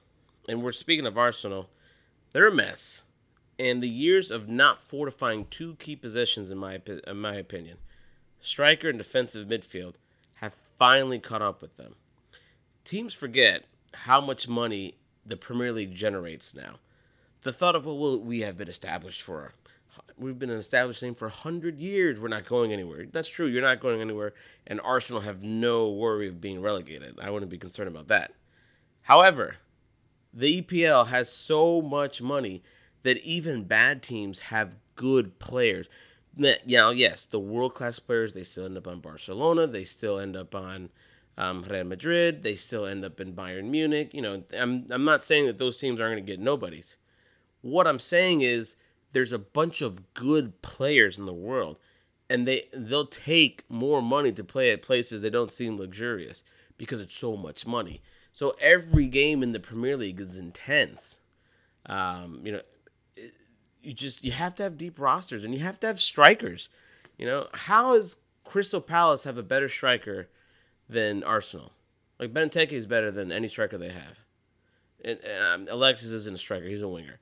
and 0.49 0.63
we're 0.63 0.73
speaking 0.73 1.07
of 1.07 1.17
Arsenal, 1.17 1.71
they're 2.33 2.49
a 2.49 2.55
mess. 2.55 3.05
And 3.59 3.83
the 3.83 3.89
years 3.89 4.31
of 4.31 4.49
not 4.49 4.81
fortifying 4.81 5.47
two 5.47 5.75
key 5.77 5.97
positions, 5.97 6.51
in 6.51 6.59
my 6.59 6.81
in 7.07 7.17
my 7.21 7.35
opinion, 7.35 7.79
striker 8.41 8.89
and 8.89 8.99
defensive 8.99 9.49
midfield, 9.49 9.95
have 10.35 10.55
finally 10.79 11.19
caught 11.19 11.43
up 11.43 11.61
with 11.61 11.77
them. 11.77 11.95
Teams 12.85 13.13
forget 13.13 13.65
how 13.93 14.21
much 14.21 14.49
money 14.49 14.97
the 15.25 15.37
Premier 15.37 15.73
League 15.73 15.95
generates 15.95 16.55
now. 16.55 16.77
The 17.43 17.53
thought 17.53 17.75
of 17.75 17.87
well, 17.87 18.19
we 18.19 18.41
have 18.41 18.57
been 18.57 18.69
established 18.69 19.23
for 19.23 19.53
we've 20.17 20.39
been 20.39 20.51
an 20.51 20.59
established 20.59 21.03
name 21.03 21.15
for 21.15 21.29
100 21.29 21.79
years. 21.79 22.21
We're 22.21 22.29
not 22.29 22.47
going 22.47 22.73
anywhere. 22.73 23.07
That's 23.11 23.29
true. 23.29 23.47
You're 23.47 23.63
not 23.63 23.81
going 23.81 24.01
anywhere. 24.01 24.35
And 24.67 24.81
Arsenal 24.81 25.23
have 25.23 25.43
no 25.43 25.89
worry 25.91 26.29
of 26.29 26.41
being 26.41 26.61
relegated. 26.61 27.19
I 27.21 27.31
wouldn't 27.31 27.51
be 27.51 27.59
concerned 27.59 27.89
about 27.89 28.09
that. 28.09 28.33
However, 29.03 29.57
the 30.33 30.61
EPL 30.63 31.09
has 31.09 31.31
so 31.31 31.81
much 31.81 32.21
money 32.21 32.63
that 33.03 33.19
even 33.19 33.65
bad 33.65 34.03
teams 34.03 34.39
have 34.39 34.77
good 34.95 35.39
players. 35.39 35.89
Know, 36.37 36.55
yes, 36.67 37.25
the 37.25 37.41
world 37.41 37.75
class 37.75 37.99
players 37.99 38.35
they 38.35 38.43
still 38.43 38.67
end 38.67 38.77
up 38.77 38.87
on 38.87 39.01
Barcelona. 39.01 39.67
They 39.67 39.85
still 39.85 40.19
end 40.19 40.37
up 40.37 40.55
on 40.55 40.91
um, 41.39 41.63
Real 41.63 41.85
Madrid. 41.85 42.43
They 42.43 42.55
still 42.55 42.87
end 42.87 43.05
up 43.05 43.21
in 43.21 43.35
Bayern 43.35 43.71
Munich. 43.71 44.11
You 44.13 44.23
know, 44.23 44.43
I'm 44.57 44.87
I'm 44.91 45.05
not 45.05 45.23
saying 45.23 45.47
that 45.47 45.59
those 45.59 45.79
teams 45.79 46.01
aren't 46.01 46.15
going 46.15 46.27
to 46.27 46.33
get 46.33 46.41
nobodies. 46.41 46.97
What 47.63 47.87
I'm 47.87 47.99
saying 47.99 48.41
is 48.41 48.77
there's 49.13 49.33
a 49.33 49.39
bunch 49.39 49.83
of 49.83 50.15
good 50.15 50.63
players 50.63 51.19
in 51.19 51.27
the 51.27 51.33
world, 51.33 51.79
and 52.29 52.47
they 52.47 52.69
they'll 52.73 53.07
take 53.07 53.65
more 53.69 54.03
money 54.03 54.33
to 54.33 54.45
play 54.45 54.71
at 54.71 54.83
places 54.83 55.23
that 55.23 55.31
don't 55.31 55.53
seem 55.53 55.77
luxurious 55.77 56.43
because 56.79 57.01
it's 57.01 57.17
so 57.17 57.37
much 57.37 57.67
money. 57.67 58.03
So 58.33 58.55
every 58.61 59.07
game 59.07 59.43
in 59.43 59.53
the 59.53 59.61
Premier 59.61 59.97
League 59.97 60.21
is 60.21 60.37
intense. 60.37 61.19
Um, 61.87 62.41
you 62.45 62.53
know, 62.53 62.61
you 63.83 63.93
just 63.93 64.25
you 64.25 64.33
have 64.33 64.55
to 64.57 64.63
have 64.63 64.79
deep 64.79 64.99
rosters 64.99 65.45
and 65.45 65.55
you 65.55 65.61
have 65.61 65.81
to 65.81 65.87
have 65.87 66.01
strikers. 66.01 66.69
You 67.19 67.27
know, 67.27 67.49
how 67.53 67.95
does 67.95 68.19
Crystal 68.45 68.81
Palace 68.81 69.25
have 69.25 69.39
a 69.39 69.43
better 69.43 69.69
striker 69.69 70.29
than 70.91 71.23
Arsenal? 71.23 71.73
Like 72.19 72.33
Benteke 72.33 72.73
is 72.73 72.87
better 72.87 73.11
than 73.11 73.33
any 73.33 73.49
striker 73.49 73.79
they 73.79 73.91
have. 73.91 74.21
and, 75.05 75.19
and 75.21 75.69
um, 75.69 75.75
Alexis 75.75 76.11
isn't 76.13 76.35
a 76.35 76.39
striker; 76.39 76.67
he's 76.67 76.83
a 76.83 76.89
winger. 76.89 77.19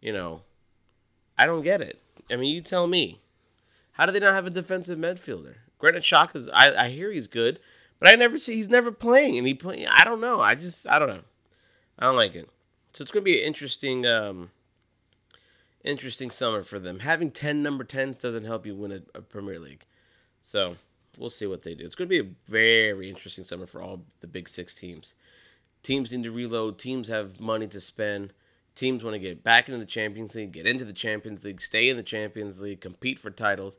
You 0.00 0.12
know, 0.12 0.42
I 1.36 1.46
don't 1.46 1.62
get 1.62 1.80
it. 1.80 2.00
I 2.30 2.36
mean, 2.36 2.54
you 2.54 2.60
tell 2.60 2.86
me. 2.86 3.20
How 3.92 4.06
do 4.06 4.12
they 4.12 4.20
not 4.20 4.34
have 4.34 4.46
a 4.46 4.50
defensive 4.50 4.96
midfielder? 4.96 5.56
Granted, 5.78 6.04
Xhaka 6.04 6.36
is. 6.36 6.48
I, 6.50 6.84
I 6.84 6.88
hear 6.88 7.10
he's 7.10 7.26
good, 7.26 7.58
but 7.98 8.08
I 8.08 8.14
never 8.16 8.38
see 8.38 8.54
he's 8.54 8.68
never 8.68 8.92
playing, 8.92 9.36
and 9.36 9.46
he 9.46 9.54
play. 9.54 9.86
I 9.86 10.04
don't 10.04 10.20
know. 10.20 10.40
I 10.40 10.54
just 10.54 10.86
I 10.88 10.98
don't 10.98 11.08
know. 11.08 11.22
I 11.98 12.06
don't 12.06 12.16
like 12.16 12.36
it. 12.36 12.48
So 12.92 13.02
it's 13.02 13.10
going 13.10 13.22
to 13.22 13.30
be 13.30 13.40
an 13.40 13.46
interesting, 13.46 14.06
um, 14.06 14.50
interesting 15.84 16.30
summer 16.30 16.62
for 16.62 16.78
them. 16.78 17.00
Having 17.00 17.32
ten 17.32 17.62
number 17.62 17.84
tens 17.84 18.16
doesn't 18.16 18.44
help 18.44 18.64
you 18.64 18.74
win 18.74 18.92
a, 18.92 19.18
a 19.18 19.20
Premier 19.20 19.58
League. 19.58 19.84
So 20.42 20.76
we'll 21.16 21.30
see 21.30 21.46
what 21.46 21.62
they 21.62 21.74
do. 21.74 21.84
It's 21.84 21.94
going 21.94 22.08
to 22.08 22.22
be 22.22 22.28
a 22.28 22.32
very 22.50 23.08
interesting 23.08 23.44
summer 23.44 23.66
for 23.66 23.82
all 23.82 24.04
the 24.20 24.26
big 24.26 24.48
six 24.48 24.74
teams. 24.74 25.14
Teams 25.82 26.12
need 26.12 26.24
to 26.24 26.30
reload. 26.30 26.78
Teams 26.78 27.08
have 27.08 27.40
money 27.40 27.66
to 27.68 27.80
spend. 27.80 28.32
Teams 28.74 29.02
want 29.02 29.14
to 29.14 29.18
get 29.18 29.42
back 29.42 29.68
into 29.68 29.78
the 29.78 29.86
Champions 29.86 30.34
League, 30.34 30.52
get 30.52 30.66
into 30.66 30.84
the 30.84 30.92
Champions 30.92 31.44
League, 31.44 31.60
stay 31.60 31.88
in 31.88 31.96
the 31.96 32.02
Champions 32.02 32.60
League, 32.60 32.80
compete 32.80 33.18
for 33.18 33.30
titles. 33.30 33.78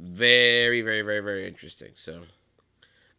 Very, 0.00 0.80
very, 0.80 1.02
very, 1.02 1.20
very 1.20 1.46
interesting. 1.46 1.90
So 1.94 2.22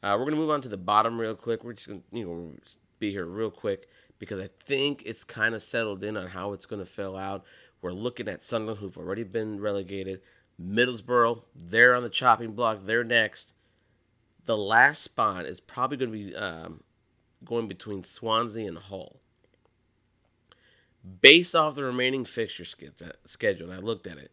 uh, 0.03 0.15
we're 0.17 0.25
gonna 0.25 0.37
move 0.37 0.49
on 0.49 0.61
to 0.61 0.69
the 0.69 0.77
bottom 0.77 1.19
real 1.19 1.35
quick. 1.35 1.63
We're 1.63 1.73
just 1.73 1.87
gonna 1.87 2.01
you 2.11 2.25
know 2.25 2.51
be 2.99 3.11
here 3.11 3.25
real 3.25 3.51
quick 3.51 3.89
because 4.19 4.39
I 4.39 4.49
think 4.65 5.03
it's 5.05 5.23
kind 5.23 5.53
of 5.53 5.61
settled 5.61 6.03
in 6.03 6.17
on 6.17 6.27
how 6.27 6.53
it's 6.53 6.65
gonna 6.65 6.85
fill 6.85 7.15
out. 7.15 7.43
We're 7.81 7.91
looking 7.91 8.27
at 8.27 8.43
Sunderland, 8.43 8.79
who've 8.79 8.97
already 8.97 9.23
been 9.23 9.59
relegated. 9.59 10.21
Middlesbrough, 10.61 11.43
they're 11.55 11.95
on 11.95 12.03
the 12.03 12.09
chopping 12.09 12.53
block. 12.53 12.79
They're 12.83 13.03
next. 13.03 13.53
The 14.45 14.57
last 14.57 15.03
spot 15.03 15.45
is 15.45 15.59
probably 15.59 15.97
going 15.97 16.11
to 16.11 16.17
be 16.17 16.35
um, 16.35 16.81
going 17.45 17.67
between 17.67 18.03
Swansea 18.03 18.67
and 18.67 18.77
Hull. 18.77 19.17
Based 21.21 21.55
off 21.55 21.75
the 21.75 21.83
remaining 21.83 22.25
fixture 22.25 22.65
schedule, 22.65 23.69
and 23.69 23.73
I 23.73 23.83
looked 23.83 24.07
at 24.07 24.17
it, 24.17 24.31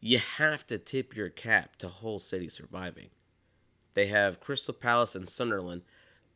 you 0.00 0.18
have 0.18 0.66
to 0.68 0.78
tip 0.78 1.16
your 1.16 1.28
cap 1.28 1.76
to 1.76 1.88
Hull 1.88 2.18
City 2.18 2.48
surviving. 2.48 3.08
They 3.94 4.06
have 4.06 4.40
Crystal 4.40 4.74
Palace 4.74 5.16
and 5.16 5.28
Sunderland 5.28 5.82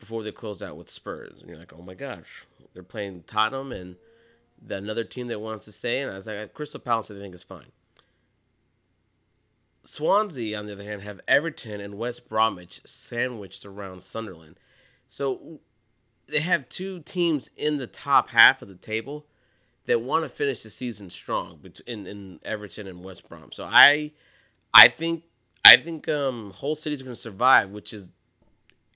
before 0.01 0.25
they 0.25 0.33
close 0.33 0.63
out 0.63 0.77
with 0.77 0.91
Spurs. 0.91 1.39
And 1.39 1.49
you're 1.49 1.59
like, 1.59 1.73
oh 1.73 1.83
my 1.83 1.95
gosh, 1.95 2.45
they're 2.75 2.83
playing 2.83 3.23
Tottenham 3.29 3.71
and 3.71 3.95
the, 4.61 4.77
another 4.77 5.05
team 5.05 5.29
that 5.29 5.41
wants 5.41 5.67
to 5.67 5.73
stay. 5.73 6.01
And 6.01 6.11
I 6.11 6.17
was 6.17 6.27
like, 6.27 6.55
Crystal 6.55 6.81
Palace, 6.81 7.11
I 7.11 7.15
think 7.15 7.35
is 7.35 7.45
fine. 7.45 7.71
Swansea, 9.85 10.57
on 10.59 10.67
the 10.67 10.73
other 10.73 10.85
hand, 10.85 11.03
have 11.03 11.21
Everton 11.27 11.81
and 11.81 11.95
West 11.95 12.29
Bromwich 12.29 12.81
sandwiched 12.85 13.65
around 13.65 14.03
Sunderland. 14.03 14.57
So 15.09 15.61
they 16.29 16.41
have 16.41 16.69
two 16.69 17.01
teams 17.01 17.51
in 17.57 17.79
the 17.79 17.87
top 17.87 18.31
half 18.31 18.63
of 18.63 18.69
the 18.69 18.75
table 18.75 19.27
that 19.87 20.01
want 20.01 20.25
to 20.25 20.29
finish 20.29 20.63
the 20.63 20.71
season 20.71 21.11
strong 21.11 21.61
in, 21.87 22.07
in 22.07 22.41
Everton 22.45 22.87
and 22.87 23.03
West 23.03 23.29
Brom. 23.29 23.51
So 23.53 23.65
I 23.65 24.13
I 24.73 24.89
think 24.89 25.25
I 25.65 25.77
think 25.77 26.09
um 26.09 26.53
Hull 26.53 26.75
City's 26.75 27.03
going 27.03 27.15
to 27.15 27.21
survive, 27.21 27.71
which 27.71 27.93
is 27.93 28.09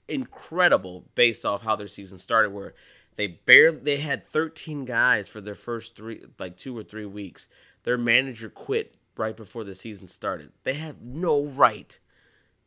incredible 0.07 1.03
based 1.15 1.45
off 1.45 1.63
how 1.63 1.75
their 1.75 1.89
season 1.89 2.17
started 2.17 2.51
where 2.51 2.73
they 3.17 3.27
barely 3.27 3.79
they 3.79 3.97
had 3.97 4.25
13 4.27 4.85
guys 4.85 5.27
for 5.27 5.41
their 5.41 5.55
first 5.55 5.97
3 5.97 6.25
like 6.39 6.57
2 6.57 6.77
or 6.77 6.83
3 6.83 7.05
weeks. 7.05 7.49
Their 7.83 7.97
manager 7.97 8.49
quit 8.49 8.95
right 9.19 9.35
before 9.35 9.63
the 9.63 9.75
season 9.75 10.07
started. 10.07 10.51
They 10.63 10.75
have 10.75 11.01
no 11.01 11.43
right. 11.43 11.97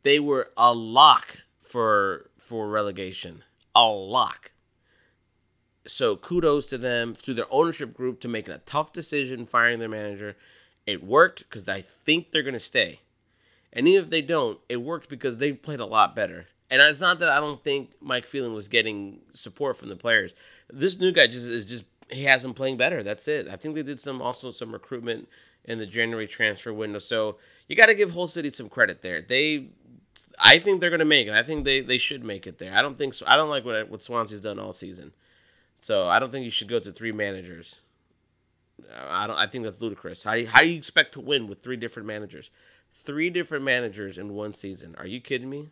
They 0.03 0.19
were 0.19 0.49
a 0.57 0.73
lock 0.73 1.39
for 1.61 2.29
for 2.37 2.69
relegation. 2.69 3.43
A 3.75 3.85
lock. 3.85 4.51
So 5.87 6.15
kudos 6.15 6.65
to 6.67 6.77
them 6.77 7.15
through 7.15 7.35
their 7.35 7.51
ownership 7.51 7.93
group 7.93 8.19
to 8.21 8.27
making 8.27 8.53
a 8.53 8.59
tough 8.59 8.93
decision 8.93 9.45
firing 9.45 9.79
their 9.79 9.89
manager. 9.89 10.35
It 10.85 11.03
worked 11.03 11.39
because 11.49 11.67
I 11.67 11.81
think 11.81 12.31
they're 12.31 12.43
gonna 12.43 12.59
stay. 12.59 12.99
And 13.73 13.87
even 13.87 14.03
if 14.03 14.09
they 14.09 14.21
don't, 14.21 14.59
it 14.67 14.77
worked 14.77 15.09
because 15.09 15.37
they 15.37 15.53
played 15.53 15.79
a 15.79 15.85
lot 15.85 16.15
better. 16.15 16.47
And 16.69 16.81
it's 16.81 17.01
not 17.01 17.19
that 17.19 17.29
I 17.29 17.39
don't 17.39 17.63
think 17.63 17.91
Mike 18.01 18.25
Phelan 18.25 18.53
was 18.53 18.67
getting 18.67 19.19
support 19.33 19.77
from 19.77 19.89
the 19.89 19.95
players. 19.95 20.33
This 20.69 20.99
new 20.99 21.11
guy 21.11 21.27
just 21.27 21.47
is 21.47 21.65
just 21.65 21.85
he 22.09 22.23
has 22.25 22.43
them 22.43 22.53
playing 22.53 22.77
better. 22.77 23.03
That's 23.03 23.27
it. 23.27 23.47
I 23.47 23.55
think 23.55 23.75
they 23.75 23.83
did 23.83 23.99
some 23.99 24.21
also 24.21 24.51
some 24.51 24.71
recruitment 24.71 25.27
in 25.65 25.77
the 25.79 25.85
January 25.85 26.27
transfer 26.27 26.73
window. 26.73 26.99
So 26.99 27.37
you 27.67 27.75
got 27.75 27.87
to 27.87 27.95
give 27.95 28.11
Hull 28.11 28.27
City 28.27 28.51
some 28.51 28.69
credit 28.69 29.01
there. 29.01 29.21
They, 29.21 29.67
I 30.39 30.59
think 30.59 30.81
they're 30.81 30.89
going 30.89 30.99
to 30.99 31.05
make 31.05 31.27
it. 31.27 31.33
I 31.33 31.43
think 31.43 31.65
they, 31.65 31.81
they 31.81 31.97
should 31.97 32.23
make 32.23 32.47
it 32.47 32.57
there. 32.57 32.73
I 32.73 32.81
don't 32.81 32.97
think 32.97 33.13
so. 33.13 33.25
I 33.27 33.35
don't 33.35 33.49
like 33.49 33.65
what 33.65 33.89
what 33.89 34.03
Swansea's 34.03 34.41
done 34.41 34.59
all 34.59 34.73
season. 34.73 35.13
So 35.79 36.07
I 36.07 36.19
don't 36.19 36.31
think 36.31 36.45
you 36.45 36.51
should 36.51 36.69
go 36.69 36.79
to 36.79 36.91
three 36.91 37.11
managers. 37.11 37.77
Uh, 38.81 39.07
I 39.07 39.27
don't. 39.27 39.37
I 39.37 39.47
think 39.47 39.63
that's 39.63 39.81
ludicrous. 39.81 40.23
How 40.23 40.45
how 40.45 40.61
do 40.61 40.67
you 40.67 40.77
expect 40.77 41.13
to 41.13 41.21
win 41.21 41.47
with 41.47 41.61
three 41.61 41.77
different 41.77 42.07
managers? 42.07 42.49
Three 42.93 43.29
different 43.29 43.63
managers 43.63 44.17
in 44.17 44.33
one 44.33 44.53
season. 44.53 44.95
Are 44.97 45.07
you 45.07 45.21
kidding 45.21 45.49
me? 45.49 45.69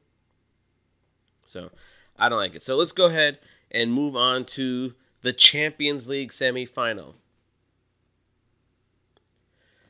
So 1.46 1.70
I 2.18 2.30
don't 2.30 2.40
like 2.40 2.56
it. 2.56 2.64
So 2.64 2.76
let's 2.76 2.92
go 2.92 3.06
ahead 3.06 3.40
and 3.72 3.94
move 3.94 4.16
on 4.16 4.46
to 4.46 4.94
the 5.22 5.34
Champions 5.34 6.08
League 6.08 6.32
semifinal. 6.32 7.16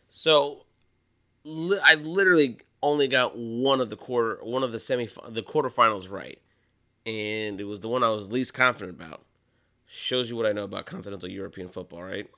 So 0.10 0.66
li- 1.44 1.80
I 1.84 1.96
literally 1.96 2.58
only 2.82 3.08
got 3.08 3.38
one 3.38 3.82
of 3.82 3.89
the 3.89 3.96
quarter, 3.96 4.39
one 4.44 4.63
of 4.63 4.72
the 4.72 4.80
semi, 4.80 5.08
the 5.30 5.44
quarterfinals 5.44 6.10
right, 6.10 6.39
and 7.06 7.60
it 7.60 7.66
was 7.66 7.80
the 7.82 7.89
one 7.89 8.04
I 8.04 8.10
was 8.10 8.32
least 8.32 8.54
confident 8.54 9.00
about. 9.00 9.24
Shows 9.92 10.30
you 10.30 10.36
what 10.36 10.46
I 10.46 10.51
know 10.51 10.63
about 10.63 10.86
continental 10.86 11.30
European 11.30 11.70
football, 11.70 12.04
right? 12.04 12.30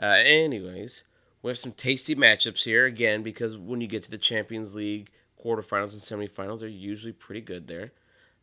Uh, 0.00 0.16
anyways, 0.24 1.02
we 1.42 1.50
have 1.50 1.58
some 1.58 1.72
tasty 1.72 2.14
matchups 2.14 2.62
here 2.62 2.86
again 2.86 3.22
because 3.22 3.56
when 3.56 3.80
you 3.80 3.88
get 3.88 4.04
to 4.04 4.10
the 4.10 4.18
Champions 4.18 4.76
League 4.76 5.10
quarterfinals 5.44 5.92
and 5.92 6.00
semifinals, 6.30 6.60
they're 6.60 6.68
usually 6.68 7.12
pretty 7.12 7.40
good 7.40 7.66
there. 7.66 7.92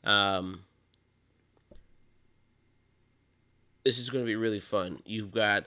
Um, 0.04 0.66
this 3.86 4.00
is 4.00 4.10
going 4.10 4.24
to 4.24 4.28
be 4.28 4.36
really 4.36 4.60
fun. 4.60 5.00
You've 5.06 5.32
got 5.32 5.66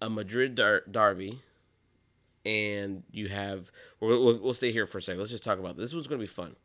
a 0.00 0.08
Madrid 0.08 0.54
dar- 0.54 0.84
derby 0.90 1.40
and 2.44 3.02
you 3.10 3.28
have 3.28 3.70
we'll, 4.00 4.38
we'll 4.38 4.54
stay 4.54 4.72
here 4.72 4.86
for 4.86 4.98
a 4.98 5.02
second. 5.02 5.18
Let's 5.18 5.30
just 5.30 5.44
talk 5.44 5.58
about 5.58 5.76
this, 5.76 5.86
this 5.86 5.94
one's 5.94 6.06
going 6.06 6.20
to 6.20 6.26
be 6.26 6.32
fun. 6.32 6.56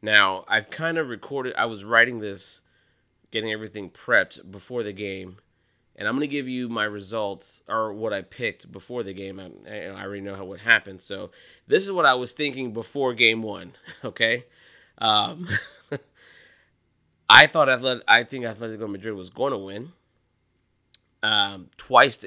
Now 0.00 0.44
i've 0.48 0.70
kind 0.70 0.98
of 0.98 1.08
recorded 1.08 1.54
i 1.56 1.66
was 1.66 1.84
writing 1.84 2.18
this 2.18 2.62
getting 3.30 3.52
everything 3.52 3.88
prepped 3.90 4.50
before 4.50 4.82
the 4.82 4.92
game 4.92 5.36
and 5.94 6.08
i'm 6.08 6.14
going 6.14 6.28
to 6.28 6.32
give 6.32 6.48
you 6.48 6.68
my 6.68 6.84
results 6.84 7.62
or 7.68 7.92
what 7.92 8.12
i 8.12 8.22
picked 8.22 8.70
before 8.72 9.02
the 9.02 9.12
game. 9.12 9.38
I, 9.38 9.86
I 9.86 10.02
already 10.02 10.22
know 10.22 10.34
how 10.34 10.44
what 10.44 10.60
happened. 10.60 11.02
So 11.02 11.30
this 11.66 11.84
is 11.84 11.92
what 11.92 12.06
i 12.06 12.14
was 12.14 12.32
thinking 12.32 12.72
before 12.72 13.14
game 13.14 13.42
one 13.42 13.72
okay? 14.04 14.44
Um, 14.98 15.48
i 17.30 17.46
thought 17.46 17.68
athletic, 17.68 18.02
i 18.08 18.24
think 18.24 18.44
atletico 18.44 18.90
madrid 18.90 19.14
was 19.14 19.30
going 19.30 19.52
to 19.52 19.58
win 19.58 19.92
um, 21.22 21.70
twice 21.76 22.24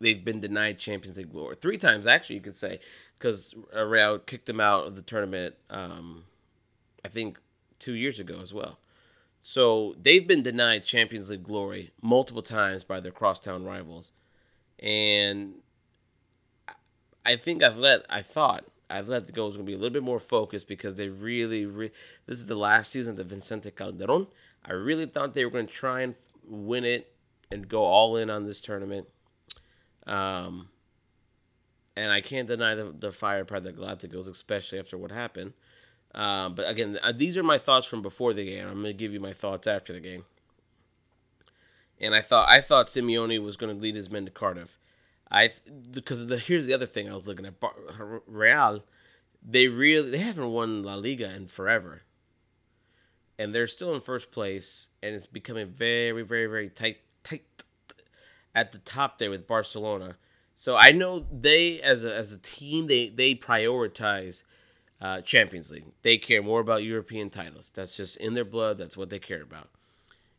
they've 0.00 0.24
been 0.24 0.40
denied 0.40 0.78
Champions 0.78 1.16
League 1.16 1.32
glory 1.32 1.56
three 1.60 1.78
times 1.78 2.06
actually 2.06 2.36
you 2.36 2.42
could 2.42 2.56
say 2.56 2.80
because 3.20 3.54
Real 3.74 4.18
kicked 4.18 4.46
them 4.46 4.60
out 4.60 4.86
of 4.86 4.96
the 4.96 5.02
tournament. 5.02 5.54
Um, 5.68 6.24
I 7.04 7.08
think 7.08 7.38
two 7.78 7.92
years 7.92 8.18
ago 8.18 8.40
as 8.40 8.52
well. 8.52 8.78
So 9.42 9.94
they've 10.00 10.26
been 10.26 10.42
denied 10.42 10.84
Champions 10.84 11.30
League 11.30 11.44
glory 11.44 11.92
multiple 12.02 12.42
times 12.42 12.84
by 12.84 13.00
their 13.00 13.12
crosstown 13.12 13.64
rivals, 13.64 14.12
and 14.78 15.54
I 17.24 17.36
think 17.36 17.62
I've 17.62 17.76
let 17.76 18.04
I 18.10 18.22
thought 18.22 18.64
Atletico 18.90 19.46
was 19.46 19.56
going 19.56 19.66
to 19.66 19.70
be 19.70 19.74
a 19.74 19.78
little 19.78 19.92
bit 19.92 20.02
more 20.02 20.18
focused 20.18 20.68
because 20.68 20.96
they 20.96 21.08
really, 21.08 21.64
re- 21.64 21.92
this 22.26 22.38
is 22.38 22.46
the 22.46 22.56
last 22.56 22.90
season 22.90 23.18
of 23.18 23.26
Vicente 23.26 23.70
Calderon. 23.70 24.26
I 24.64 24.72
really 24.72 25.06
thought 25.06 25.32
they 25.32 25.44
were 25.44 25.50
going 25.50 25.66
to 25.66 25.72
try 25.72 26.02
and 26.02 26.16
win 26.44 26.84
it 26.84 27.12
and 27.50 27.68
go 27.68 27.84
all 27.84 28.16
in 28.16 28.28
on 28.28 28.46
this 28.46 28.60
tournament. 28.60 29.06
Um, 30.06 30.68
and 31.96 32.10
I 32.10 32.20
can't 32.20 32.48
deny 32.48 32.74
the, 32.74 32.94
the 32.96 33.12
firepower 33.12 33.60
that 33.60 33.76
Galacticos, 33.76 34.28
especially 34.28 34.78
after 34.78 34.96
what 34.96 35.10
happened. 35.10 35.52
Um, 36.14 36.54
but 36.54 36.68
again, 36.68 36.98
uh, 37.02 37.12
these 37.12 37.36
are 37.36 37.42
my 37.42 37.58
thoughts 37.58 37.86
from 37.86 38.02
before 38.02 38.32
the 38.32 38.44
game. 38.44 38.66
I'm 38.66 38.82
going 38.82 38.84
to 38.84 38.92
give 38.92 39.12
you 39.12 39.20
my 39.20 39.32
thoughts 39.32 39.66
after 39.66 39.92
the 39.92 40.00
game. 40.00 40.24
And 42.00 42.14
I 42.14 42.22
thought 42.22 42.48
I 42.48 42.62
thought 42.62 42.88
Simeone 42.88 43.44
was 43.44 43.56
going 43.56 43.74
to 43.74 43.80
lead 43.80 43.94
his 43.94 44.10
men 44.10 44.24
to 44.24 44.30
Cardiff. 44.30 44.78
I 45.30 45.50
because 45.92 46.26
the, 46.26 46.38
here's 46.38 46.66
the 46.66 46.74
other 46.74 46.86
thing 46.86 47.08
I 47.08 47.14
was 47.14 47.28
looking 47.28 47.46
at 47.46 47.54
Real, 48.26 48.82
they 49.46 49.68
really 49.68 50.10
they 50.10 50.18
haven't 50.18 50.50
won 50.50 50.82
La 50.82 50.94
Liga 50.94 51.32
in 51.32 51.46
forever, 51.46 52.02
and 53.38 53.54
they're 53.54 53.66
still 53.66 53.94
in 53.94 54.00
first 54.00 54.32
place, 54.32 54.88
and 55.02 55.14
it's 55.14 55.26
becoming 55.26 55.68
very 55.68 56.22
very 56.22 56.46
very 56.46 56.70
tight 56.70 56.98
at 58.54 58.72
the 58.72 58.78
top 58.78 59.18
there 59.18 59.30
with 59.30 59.46
Barcelona. 59.46 60.16
So 60.54 60.76
I 60.76 60.90
know 60.90 61.26
they 61.32 61.80
as 61.80 62.04
a 62.04 62.14
as 62.14 62.32
a 62.32 62.38
team 62.38 62.86
they 62.86 63.08
they 63.08 63.34
prioritize 63.34 64.42
uh, 65.00 65.22
Champions 65.22 65.70
League. 65.70 65.86
They 66.02 66.18
care 66.18 66.42
more 66.42 66.60
about 66.60 66.84
European 66.84 67.30
titles. 67.30 67.72
That's 67.74 67.96
just 67.96 68.16
in 68.18 68.34
their 68.34 68.44
blood. 68.44 68.78
That's 68.78 68.96
what 68.96 69.10
they 69.10 69.18
care 69.18 69.42
about. 69.42 69.68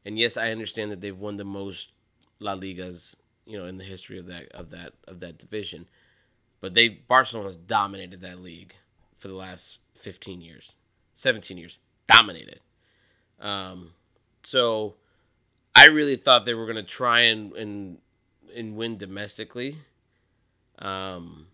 And 0.05 0.19
yes, 0.19 0.37
I 0.37 0.51
understand 0.51 0.91
that 0.91 1.01
they've 1.01 1.17
won 1.17 1.37
the 1.37 1.45
most 1.45 1.89
La 2.39 2.55
Ligas, 2.55 3.15
you 3.45 3.57
know, 3.57 3.65
in 3.65 3.77
the 3.77 3.83
history 3.83 4.19
of 4.19 4.27
that 4.27 4.51
of 4.51 4.69
that 4.71 4.93
of 5.07 5.19
that 5.21 5.37
division. 5.37 5.87
But 6.59 6.73
they 6.75 6.89
Barcelona's 6.89 7.57
dominated 7.57 8.21
that 8.21 8.41
league 8.41 8.75
for 9.17 9.27
the 9.27 9.33
last 9.35 9.79
15 9.95 10.41
years, 10.41 10.73
17 11.13 11.57
years, 11.57 11.77
dominated. 12.07 12.59
Um, 13.39 13.91
so 14.43 14.95
I 15.75 15.87
really 15.87 16.15
thought 16.15 16.45
they 16.45 16.53
were 16.53 16.65
going 16.65 16.75
to 16.77 16.83
try 16.83 17.21
and, 17.21 17.53
and 17.53 17.97
and 18.55 18.75
win 18.75 18.97
domestically. 18.97 19.77
Um, 20.79 21.47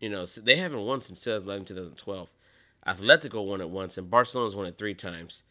you 0.00 0.08
know, 0.08 0.24
so 0.24 0.40
they 0.40 0.56
haven't 0.56 0.84
won 0.84 1.00
since 1.00 1.22
2011, 1.22 1.66
2012. 1.66 2.28
Atletico 2.86 3.46
won 3.46 3.60
it 3.60 3.68
once, 3.68 3.98
and 3.98 4.10
Barcelona's 4.10 4.56
won 4.56 4.66
it 4.66 4.76
three 4.76 4.94
times. 4.94 5.42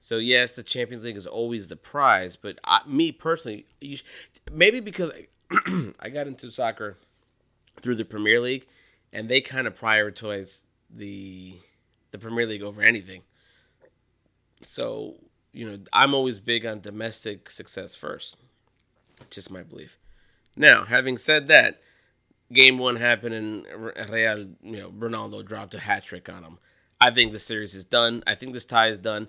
So 0.00 0.18
yes, 0.18 0.52
the 0.52 0.62
Champions 0.62 1.04
League 1.04 1.16
is 1.16 1.26
always 1.26 1.68
the 1.68 1.76
prize, 1.76 2.36
but 2.36 2.58
I, 2.64 2.80
me 2.86 3.10
personally, 3.10 3.66
you, 3.80 3.98
maybe 4.52 4.80
because 4.80 5.10
I, 5.10 5.92
I 6.00 6.10
got 6.10 6.26
into 6.26 6.50
soccer 6.50 6.98
through 7.80 7.94
the 7.94 8.04
Premier 8.04 8.40
League, 8.40 8.66
and 9.12 9.28
they 9.28 9.40
kind 9.40 9.66
of 9.66 9.78
prioritize 9.78 10.62
the 10.90 11.56
the 12.10 12.18
Premier 12.18 12.46
League 12.46 12.62
over 12.62 12.82
anything. 12.82 13.22
So 14.62 15.14
you 15.54 15.70
know, 15.70 15.78
I'm 15.92 16.14
always 16.14 16.40
big 16.40 16.66
on 16.66 16.80
domestic 16.80 17.48
success 17.48 17.94
first. 17.94 18.36
Just 19.30 19.50
my 19.50 19.62
belief. 19.62 19.96
Now, 20.56 20.84
having 20.84 21.16
said 21.16 21.48
that, 21.48 21.80
game 22.52 22.78
one 22.78 22.96
happened 22.96 23.34
and 23.34 23.66
Real, 24.10 24.38
you 24.62 24.76
know, 24.76 24.90
Ronaldo 24.90 25.44
dropped 25.44 25.74
a 25.74 25.78
hat 25.78 26.04
trick 26.04 26.28
on 26.28 26.42
him. 26.42 26.58
I 27.00 27.10
think 27.10 27.32
the 27.32 27.38
series 27.38 27.74
is 27.74 27.84
done. 27.84 28.22
I 28.26 28.34
think 28.34 28.52
this 28.52 28.64
tie 28.64 28.88
is 28.88 28.98
done. 28.98 29.28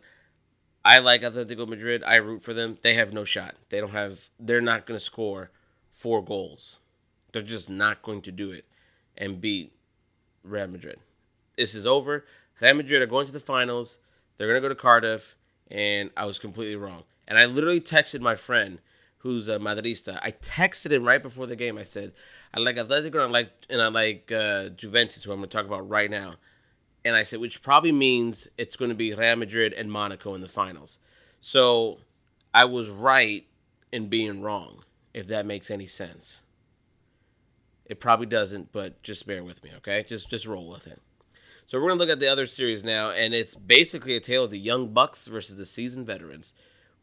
I 0.84 1.00
like 1.00 1.22
Atletico 1.22 1.68
Madrid. 1.68 2.04
I 2.04 2.16
root 2.16 2.44
for 2.44 2.54
them. 2.54 2.78
They 2.84 2.94
have 2.96 3.12
no 3.12 3.24
shot. 3.24 3.56
They 3.70 3.80
don't 3.80 3.92
have. 3.92 4.30
They're 4.40 4.62
not 4.62 4.86
going 4.86 4.98
to 4.98 5.04
score 5.04 5.50
four 5.92 6.24
goals. 6.24 6.80
They're 7.32 7.42
just 7.42 7.70
not 7.70 8.02
going 8.02 8.22
to 8.24 8.32
do 8.32 8.52
it 8.52 8.66
and 9.18 9.42
beat 9.42 9.74
Real 10.44 10.68
Madrid. 10.68 11.00
This 11.58 11.74
is 11.74 11.86
over. 11.86 12.26
Real 12.62 12.76
Madrid 12.76 13.02
are 13.02 13.08
going 13.08 13.26
to 13.26 13.32
the 13.34 13.40
finals. 13.40 14.00
They're 14.38 14.48
going 14.48 14.62
to 14.62 14.66
go 14.66 14.70
to 14.70 14.80
Cardiff, 14.80 15.36
and 15.70 16.12
I 16.16 16.26
was 16.26 16.40
completely 16.40 16.76
wrong. 16.76 17.04
And 17.28 17.38
I 17.38 17.46
literally 17.46 17.82
texted 17.82 18.22
my 18.22 18.36
friend 18.36 18.80
who's 19.20 19.48
a 19.48 19.58
Madridista. 19.58 20.20
I 20.22 20.32
texted 20.32 20.92
him 20.92 21.04
right 21.04 21.22
before 21.22 21.48
the 21.48 21.56
game. 21.56 21.78
I 21.78 21.84
said, 21.84 22.14
I 22.54 22.60
like 22.60 22.76
Atletico 22.76 23.16
and 23.16 23.24
I 23.24 23.26
like 23.40 23.52
and 23.70 23.82
I 23.82 23.88
like 23.88 24.32
uh, 24.32 24.70
Juventus, 24.70 25.24
who 25.24 25.32
I'm 25.32 25.40
going 25.40 25.50
to 25.50 25.58
talk 25.58 25.66
about 25.66 25.90
right 25.90 26.10
now 26.12 26.36
and 27.06 27.16
I 27.16 27.22
said, 27.22 27.40
which 27.40 27.62
probably 27.62 27.92
means 27.92 28.48
it's 28.58 28.76
going 28.76 28.90
to 28.90 28.96
be 28.96 29.14
Real 29.14 29.36
Madrid 29.36 29.74
and 29.74 29.92
Monaco 29.92 30.34
in 30.34 30.42
the 30.42 30.48
finals. 30.48 30.98
So 31.40 32.00
I 32.52 32.66
was 32.66 32.90
right 32.90 33.46
in 33.92 34.10
being 34.10 34.42
wrong, 34.42 34.84
if 35.14 35.28
that 35.28 35.46
makes 35.46 35.70
any 35.70 35.86
sense. 35.86 36.42
It 37.86 38.00
probably 38.00 38.26
doesn't, 38.26 38.72
but 38.72 39.04
just 39.04 39.28
bear 39.28 39.44
with 39.44 39.64
me, 39.64 39.70
okay? 39.78 40.04
Just 40.04 40.32
just 40.32 40.48
roll 40.48 40.68
with 40.68 40.88
it. 40.88 41.00
So 41.68 41.80
we're 41.80 41.90
gonna 41.90 42.00
look 42.00 42.10
at 42.10 42.20
the 42.20 42.32
other 42.32 42.46
series 42.46 42.84
now, 42.84 43.10
and 43.10 43.34
it's 43.34 43.56
basically 43.56 44.16
a 44.16 44.20
tale 44.20 44.44
of 44.44 44.52
the 44.52 44.60
young 44.60 44.94
bucks 44.94 45.26
versus 45.28 45.56
the 45.56 45.66
seasoned 45.66 46.06
veterans. 46.06 46.54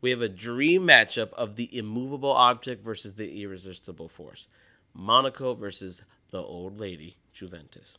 We 0.01 0.11
have 0.11 0.23
a 0.23 0.29
dream 0.29 0.83
matchup 0.83 1.33
of 1.33 1.57
the 1.57 1.77
immovable 1.77 2.31
object 2.31 2.85
versus 2.85 3.15
the 3.15 3.43
irresistible 3.43 4.09
force. 4.09 4.47
Monaco 4.95 5.55
versus 5.55 6.05
the 6.31 6.39
old 6.39 6.79
lady, 6.79 7.17
Juventus. 7.33 7.99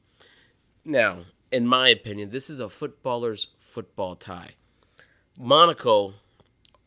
Now, 0.86 1.26
in 1.52 1.68
my 1.68 1.90
opinion, 1.90 2.30
this 2.30 2.50
is 2.50 2.62
a 2.62 2.70
footballer's 2.70 3.48
football 3.60 4.16
tie. 4.16 4.52
Monaco 5.38 6.14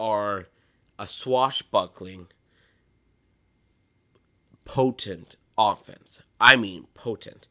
are 0.00 0.46
a 0.98 1.06
swashbuckling, 1.06 2.28
potent 4.64 5.36
offense. 5.58 6.22
I 6.40 6.56
mean, 6.56 6.86
potent. 6.94 7.46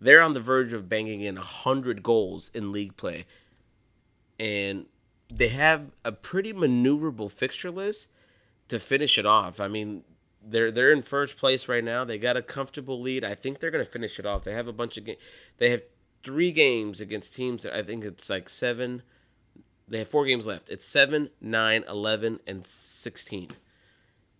They're 0.00 0.22
on 0.22 0.32
the 0.32 0.40
verge 0.40 0.72
of 0.72 0.88
banging 0.88 1.20
in 1.20 1.34
100 1.36 2.02
goals 2.02 2.50
in 2.54 2.72
league 2.72 2.96
play. 2.96 3.26
And 4.38 4.86
they 5.32 5.48
have 5.48 5.90
a 6.04 6.12
pretty 6.12 6.52
maneuverable 6.52 7.30
fixture 7.30 7.70
list 7.70 8.08
to 8.68 8.78
finish 8.78 9.18
it 9.18 9.26
off. 9.26 9.60
I 9.60 9.68
mean, 9.68 10.04
they're 10.42 10.70
they're 10.70 10.92
in 10.92 11.02
first 11.02 11.36
place 11.36 11.68
right 11.68 11.84
now. 11.84 12.04
They 12.04 12.18
got 12.18 12.36
a 12.36 12.42
comfortable 12.42 13.00
lead. 13.00 13.24
I 13.24 13.34
think 13.34 13.60
they're 13.60 13.70
going 13.70 13.84
to 13.84 13.90
finish 13.90 14.18
it 14.18 14.24
off. 14.24 14.44
They 14.44 14.54
have 14.54 14.68
a 14.68 14.72
bunch 14.72 14.96
of 14.96 15.04
games. 15.04 15.18
They 15.58 15.70
have 15.70 15.82
three 16.24 16.52
games 16.52 17.00
against 17.00 17.34
teams 17.34 17.62
that 17.62 17.74
I 17.74 17.82
think 17.82 18.04
it's 18.04 18.30
like 18.30 18.48
seven. 18.48 19.02
They 19.88 19.98
have 19.98 20.08
four 20.08 20.24
games 20.24 20.46
left. 20.46 20.70
It's 20.70 20.86
7, 20.86 21.30
nine, 21.40 21.82
eleven, 21.88 22.38
and 22.46 22.64
16. 22.64 23.48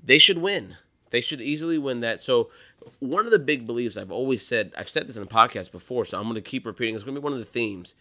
They 0.02 0.18
should 0.18 0.38
win. 0.38 0.76
They 1.10 1.20
should 1.20 1.40
easily 1.40 1.76
win 1.76 2.00
that. 2.00 2.22
So, 2.22 2.50
one 2.98 3.24
of 3.24 3.30
the 3.30 3.38
big 3.38 3.66
beliefs 3.66 3.96
I've 3.96 4.10
always 4.10 4.46
said, 4.46 4.72
I've 4.76 4.88
said 4.88 5.08
this 5.08 5.16
in 5.16 5.22
the 5.22 5.28
podcast 5.28 5.72
before, 5.72 6.04
so 6.04 6.18
I'm 6.18 6.24
going 6.24 6.34
to 6.34 6.40
keep 6.40 6.66
repeating. 6.66 6.94
It's 6.94 7.04
going 7.04 7.14
to 7.14 7.20
be 7.20 7.24
one 7.24 7.32
of 7.32 7.38
the 7.38 7.44
themes. 7.44 7.94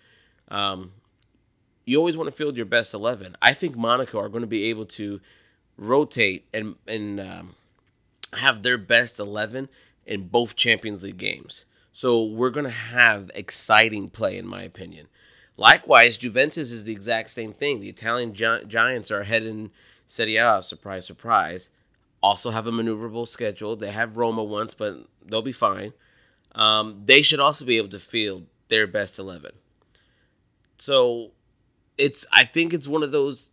Um, 0.50 0.92
you 1.86 1.98
always 1.98 2.18
want 2.18 2.30
to 2.30 2.36
field 2.36 2.56
your 2.56 2.66
best 2.66 2.94
11. 2.94 3.36
I 3.42 3.54
think 3.54 3.76
Monaco 3.76 4.20
are 4.20 4.30
going 4.30 4.42
to 4.42 4.48
be 4.48 4.66
able 4.66 4.86
to 4.86 5.20
rotate 5.78 6.46
and, 6.54 6.76
and 6.88 7.20
um, 7.20 7.56
have 8.34 8.64
their 8.64 8.78
best 8.78 9.20
11 9.20 9.70
in 10.06 10.28
both 10.28 10.56
Champions 10.56 11.04
League 11.04 11.18
games. 11.18 11.66
So 11.94 12.24
we're 12.24 12.52
going 12.52 12.66
to 12.66 12.70
have 12.70 13.32
exciting 13.34 14.10
play, 14.10 14.38
in 14.38 14.48
my 14.48 14.64
opinion. 14.64 15.08
Likewise, 15.58 16.18
Juventus 16.18 16.72
is 16.72 16.86
the 16.86 16.94
exact 16.94 17.32
same 17.32 17.52
thing. 17.52 17.80
The 17.80 17.90
Italian 17.90 18.34
gi- 18.34 18.66
Giants 18.68 19.12
are 19.12 19.24
heading 19.24 19.72
Serie 20.08 20.38
A, 20.38 20.64
surprise, 20.64 21.06
surprise. 21.06 21.70
Also 22.22 22.52
have 22.52 22.68
a 22.68 22.72
maneuverable 22.72 23.28
schedule. 23.28 23.76
They 23.76 23.92
have 23.92 24.18
Roma 24.18 24.44
once, 24.44 24.74
but 24.74 25.06
they'll 25.26 25.42
be 25.42 25.52
fine. 25.52 25.94
Um, 26.54 27.04
they 27.06 27.22
should 27.22 27.40
also 27.40 27.64
be 27.66 27.78
able 27.78 27.90
to 27.90 28.00
field 28.00 28.46
their 28.68 28.88
best 28.88 29.20
11. 29.20 29.52
So 30.78 31.32
it's 31.98 32.26
I 32.32 32.46
think 32.46 32.74
it's 32.74 32.88
one 32.88 33.04
of 33.04 33.12
those 33.12 33.50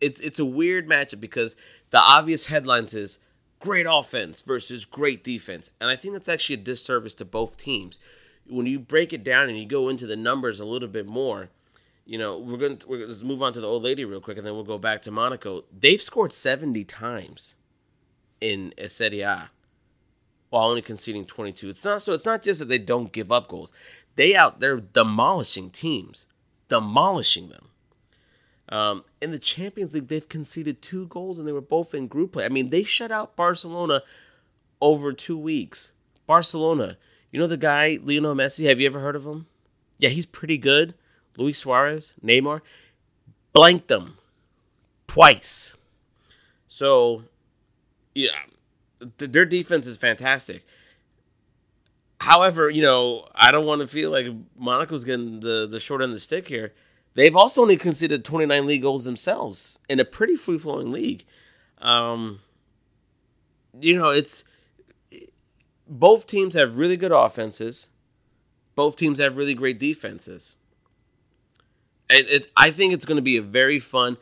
it's 0.00 0.20
it's 0.20 0.38
a 0.38 0.44
weird 0.44 0.88
matchup 0.88 1.20
because 1.20 1.56
the 1.90 1.98
obvious 1.98 2.46
headlines 2.46 2.94
is 2.94 3.18
great 3.58 3.86
offense 3.88 4.40
versus 4.40 4.84
great 4.84 5.24
defense. 5.24 5.70
And 5.80 5.90
I 5.90 5.96
think 5.96 6.14
that's 6.14 6.28
actually 6.28 6.54
a 6.54 6.58
disservice 6.58 7.14
to 7.14 7.24
both 7.24 7.56
teams. 7.56 7.98
When 8.48 8.66
you 8.66 8.78
break 8.78 9.12
it 9.12 9.24
down 9.24 9.48
and 9.48 9.58
you 9.58 9.66
go 9.66 9.88
into 9.88 10.06
the 10.06 10.16
numbers 10.16 10.60
a 10.60 10.64
little 10.64 10.88
bit 10.88 11.06
more, 11.06 11.50
you 12.06 12.16
know, 12.16 12.38
we're 12.38 12.56
going 12.56 12.78
to 12.78 12.88
we're 12.88 13.04
going 13.04 13.18
to 13.18 13.24
move 13.24 13.42
on 13.42 13.52
to 13.52 13.60
the 13.60 13.66
old 13.66 13.82
lady 13.82 14.04
real 14.04 14.20
quick 14.20 14.38
and 14.38 14.46
then 14.46 14.54
we'll 14.54 14.64
go 14.64 14.78
back 14.78 15.02
to 15.02 15.10
Monaco. 15.10 15.64
They've 15.76 16.00
scored 16.00 16.32
70 16.32 16.84
times 16.84 17.54
in 18.40 18.72
Serie 18.88 19.20
A 19.20 19.50
while 20.50 20.68
only 20.68 20.82
conceding 20.82 21.24
22. 21.24 21.70
It's 21.70 21.84
not 21.84 22.02
so 22.02 22.14
it's 22.14 22.24
not 22.24 22.42
just 22.42 22.60
that 22.60 22.68
they 22.68 22.78
don't 22.78 23.12
give 23.12 23.30
up 23.30 23.48
goals. 23.48 23.72
They 24.16 24.34
out 24.34 24.60
they're 24.60 24.80
demolishing 24.80 25.70
teams, 25.70 26.26
demolishing 26.68 27.48
them. 27.48 27.68
Um, 28.70 29.04
in 29.22 29.30
the 29.30 29.38
Champions 29.38 29.94
League, 29.94 30.08
they've 30.08 30.28
conceded 30.28 30.82
two 30.82 31.06
goals 31.06 31.38
and 31.38 31.48
they 31.48 31.52
were 31.52 31.60
both 31.60 31.94
in 31.94 32.06
group 32.06 32.32
play. 32.32 32.44
I 32.44 32.50
mean, 32.50 32.70
they 32.70 32.82
shut 32.82 33.10
out 33.10 33.36
Barcelona 33.36 34.02
over 34.80 35.12
two 35.12 35.38
weeks. 35.38 35.92
Barcelona, 36.26 36.98
you 37.30 37.40
know 37.40 37.46
the 37.46 37.56
guy, 37.56 37.98
Lionel 38.02 38.34
Messi, 38.34 38.68
have 38.68 38.78
you 38.78 38.86
ever 38.86 39.00
heard 39.00 39.16
of 39.16 39.24
him? 39.24 39.46
Yeah, 39.98 40.10
he's 40.10 40.26
pretty 40.26 40.58
good. 40.58 40.94
Luis 41.38 41.58
Suarez, 41.58 42.14
Neymar, 42.22 42.60
blanked 43.52 43.88
them 43.88 44.18
twice. 45.06 45.76
So, 46.66 47.24
yeah, 48.14 48.30
th- 49.18 49.32
their 49.32 49.44
defense 49.44 49.86
is 49.86 49.96
fantastic. 49.96 50.64
However, 52.20 52.68
you 52.68 52.82
know, 52.82 53.28
I 53.34 53.52
don't 53.52 53.66
want 53.66 53.80
to 53.80 53.86
feel 53.86 54.10
like 54.10 54.26
Monaco's 54.58 55.04
getting 55.04 55.40
the, 55.40 55.68
the 55.70 55.80
short 55.80 56.02
end 56.02 56.10
of 56.10 56.16
the 56.16 56.20
stick 56.20 56.48
here. 56.48 56.72
They've 57.14 57.34
also 57.34 57.62
only 57.62 57.76
conceded 57.76 58.24
29 58.24 58.66
league 58.66 58.82
goals 58.82 59.04
themselves 59.04 59.78
in 59.88 60.00
a 60.00 60.04
pretty 60.04 60.36
free 60.36 60.58
flowing 60.58 60.92
league. 60.92 61.24
Um, 61.80 62.40
you 63.80 63.96
know, 63.96 64.10
it's 64.10 64.44
both 65.88 66.26
teams 66.26 66.54
have 66.54 66.76
really 66.76 66.96
good 66.96 67.12
offenses. 67.12 67.88
Both 68.74 68.96
teams 68.96 69.18
have 69.18 69.36
really 69.36 69.54
great 69.54 69.78
defenses. 69.78 70.56
It, 72.10 72.28
it, 72.28 72.50
I 72.56 72.70
think 72.70 72.92
it's 72.92 73.04
going 73.04 73.16
to 73.16 73.22
be 73.22 73.36
a 73.36 73.42
very 73.42 73.78
fun. 73.78 74.16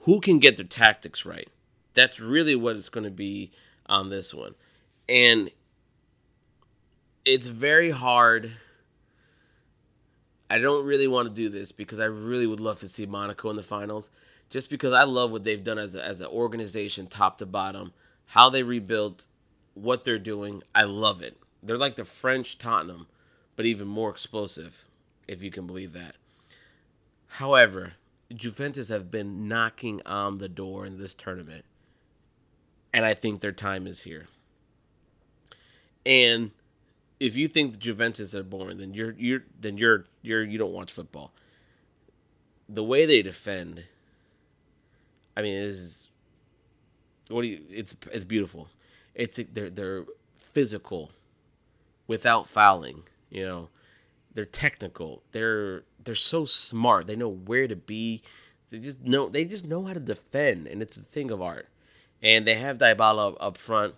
Who 0.00 0.20
can 0.20 0.38
get 0.38 0.56
their 0.56 0.66
tactics 0.66 1.26
right? 1.26 1.48
That's 1.96 2.20
really 2.20 2.54
what 2.54 2.76
it's 2.76 2.88
going 2.88 3.04
to 3.04 3.10
be 3.10 3.50
on 3.86 4.08
this 4.08 4.32
one, 4.32 4.54
and 5.08 5.50
it's 7.24 7.48
very 7.48 7.90
hard 7.90 8.52
I 10.48 10.58
don't 10.58 10.86
really 10.86 11.08
want 11.08 11.28
to 11.28 11.34
do 11.34 11.48
this 11.48 11.72
because 11.72 11.98
I 11.98 12.04
really 12.04 12.46
would 12.46 12.60
love 12.60 12.78
to 12.80 12.88
see 12.88 13.04
Monaco 13.04 13.50
in 13.50 13.56
the 13.56 13.62
finals, 13.62 14.10
just 14.48 14.70
because 14.70 14.92
I 14.92 15.02
love 15.02 15.32
what 15.32 15.42
they've 15.42 15.62
done 15.62 15.78
as 15.78 15.94
a, 15.96 16.04
as 16.04 16.20
an 16.20 16.28
organization, 16.28 17.08
top 17.08 17.38
to 17.38 17.46
bottom, 17.46 17.92
how 18.26 18.48
they 18.48 18.62
rebuilt, 18.62 19.26
what 19.74 20.04
they're 20.04 20.18
doing. 20.18 20.62
I 20.74 20.84
love 20.84 21.20
it. 21.20 21.36
They're 21.62 21.78
like 21.78 21.96
the 21.96 22.04
French 22.04 22.58
Tottenham, 22.58 23.08
but 23.56 23.66
even 23.66 23.88
more 23.88 24.10
explosive, 24.10 24.84
if 25.26 25.42
you 25.42 25.50
can 25.50 25.66
believe 25.66 25.92
that. 25.94 26.14
However, 27.26 27.94
Juventus 28.32 28.88
have 28.88 29.10
been 29.10 29.48
knocking 29.48 30.00
on 30.06 30.38
the 30.38 30.48
door 30.48 30.86
in 30.86 30.98
this 30.98 31.12
tournament, 31.12 31.64
and 32.96 33.04
I 33.04 33.12
think 33.12 33.42
their 33.42 33.52
time 33.52 33.86
is 33.86 34.00
here. 34.00 34.26
And 36.06 36.50
if 37.20 37.36
you 37.36 37.46
think 37.46 37.72
the 37.72 37.78
Juventus 37.78 38.34
are 38.34 38.42
boring, 38.42 38.78
then 38.78 38.94
you're 38.94 39.14
you're 39.18 39.44
then 39.60 39.76
you're 39.76 40.06
you're 40.22 40.42
you 40.42 40.56
don't 40.56 40.72
watch 40.72 40.90
football. 40.90 41.30
The 42.70 42.82
way 42.82 43.04
they 43.04 43.20
defend, 43.20 43.84
I 45.36 45.42
mean, 45.42 45.54
is 45.54 46.08
what 47.28 47.42
do 47.42 47.48
you? 47.48 47.60
It's 47.70 47.94
it's 48.10 48.24
beautiful. 48.24 48.68
It's 49.14 49.38
they're 49.52 49.68
they're 49.68 50.06
physical, 50.36 51.10
without 52.06 52.46
fouling. 52.46 53.02
You 53.28 53.44
know, 53.44 53.68
they're 54.32 54.46
technical. 54.46 55.22
They're 55.32 55.82
they're 56.02 56.14
so 56.14 56.46
smart. 56.46 57.08
They 57.08 57.16
know 57.16 57.28
where 57.28 57.68
to 57.68 57.76
be. 57.76 58.22
They 58.70 58.78
just 58.78 59.02
know 59.02 59.28
they 59.28 59.44
just 59.44 59.66
know 59.66 59.84
how 59.84 59.92
to 59.92 60.00
defend, 60.00 60.66
and 60.66 60.80
it's 60.80 60.96
a 60.96 61.02
thing 61.02 61.30
of 61.30 61.42
art. 61.42 61.68
And 62.22 62.46
they 62.46 62.54
have 62.54 62.78
Dybala 62.78 63.36
up, 63.40 63.58
front. 63.58 63.94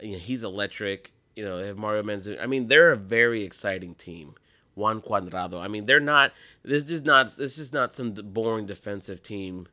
You 0.00 0.12
know, 0.12 0.18
he's 0.18 0.44
electric. 0.44 1.12
You 1.34 1.44
know, 1.44 1.58
they 1.60 1.66
have 1.66 1.78
Mario 1.78 2.02
Menzu. 2.02 2.40
I 2.40 2.46
mean, 2.46 2.68
they're 2.68 2.92
a 2.92 2.96
very 2.96 3.42
exciting 3.42 3.94
team. 3.94 4.34
Juan 4.74 5.00
Cuadrado. 5.00 5.60
I 5.60 5.68
mean, 5.68 5.86
they're 5.86 6.00
not. 6.00 6.32
This 6.62 6.84
is 6.90 7.02
not. 7.02 7.36
This 7.36 7.58
is 7.58 7.72
not 7.72 7.94
some 7.94 8.12
boring 8.12 8.66
defensive 8.66 9.22
team. 9.22 9.68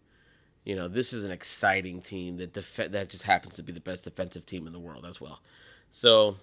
You 0.64 0.78
know, 0.78 0.88
this 0.88 1.12
is 1.12 1.26
an 1.26 1.32
exciting 1.32 2.02
team 2.02 2.38
that 2.38 2.54
def- 2.54 2.92
that 2.92 3.10
just 3.10 3.24
happens 3.24 3.56
to 3.56 3.64
be 3.64 3.74
the 3.74 3.82
best 3.82 4.06
defensive 4.06 4.46
team 4.46 4.66
in 4.66 4.72
the 4.72 4.80
world 4.80 5.06
as 5.06 5.20
well. 5.20 5.42
So, 5.92 6.38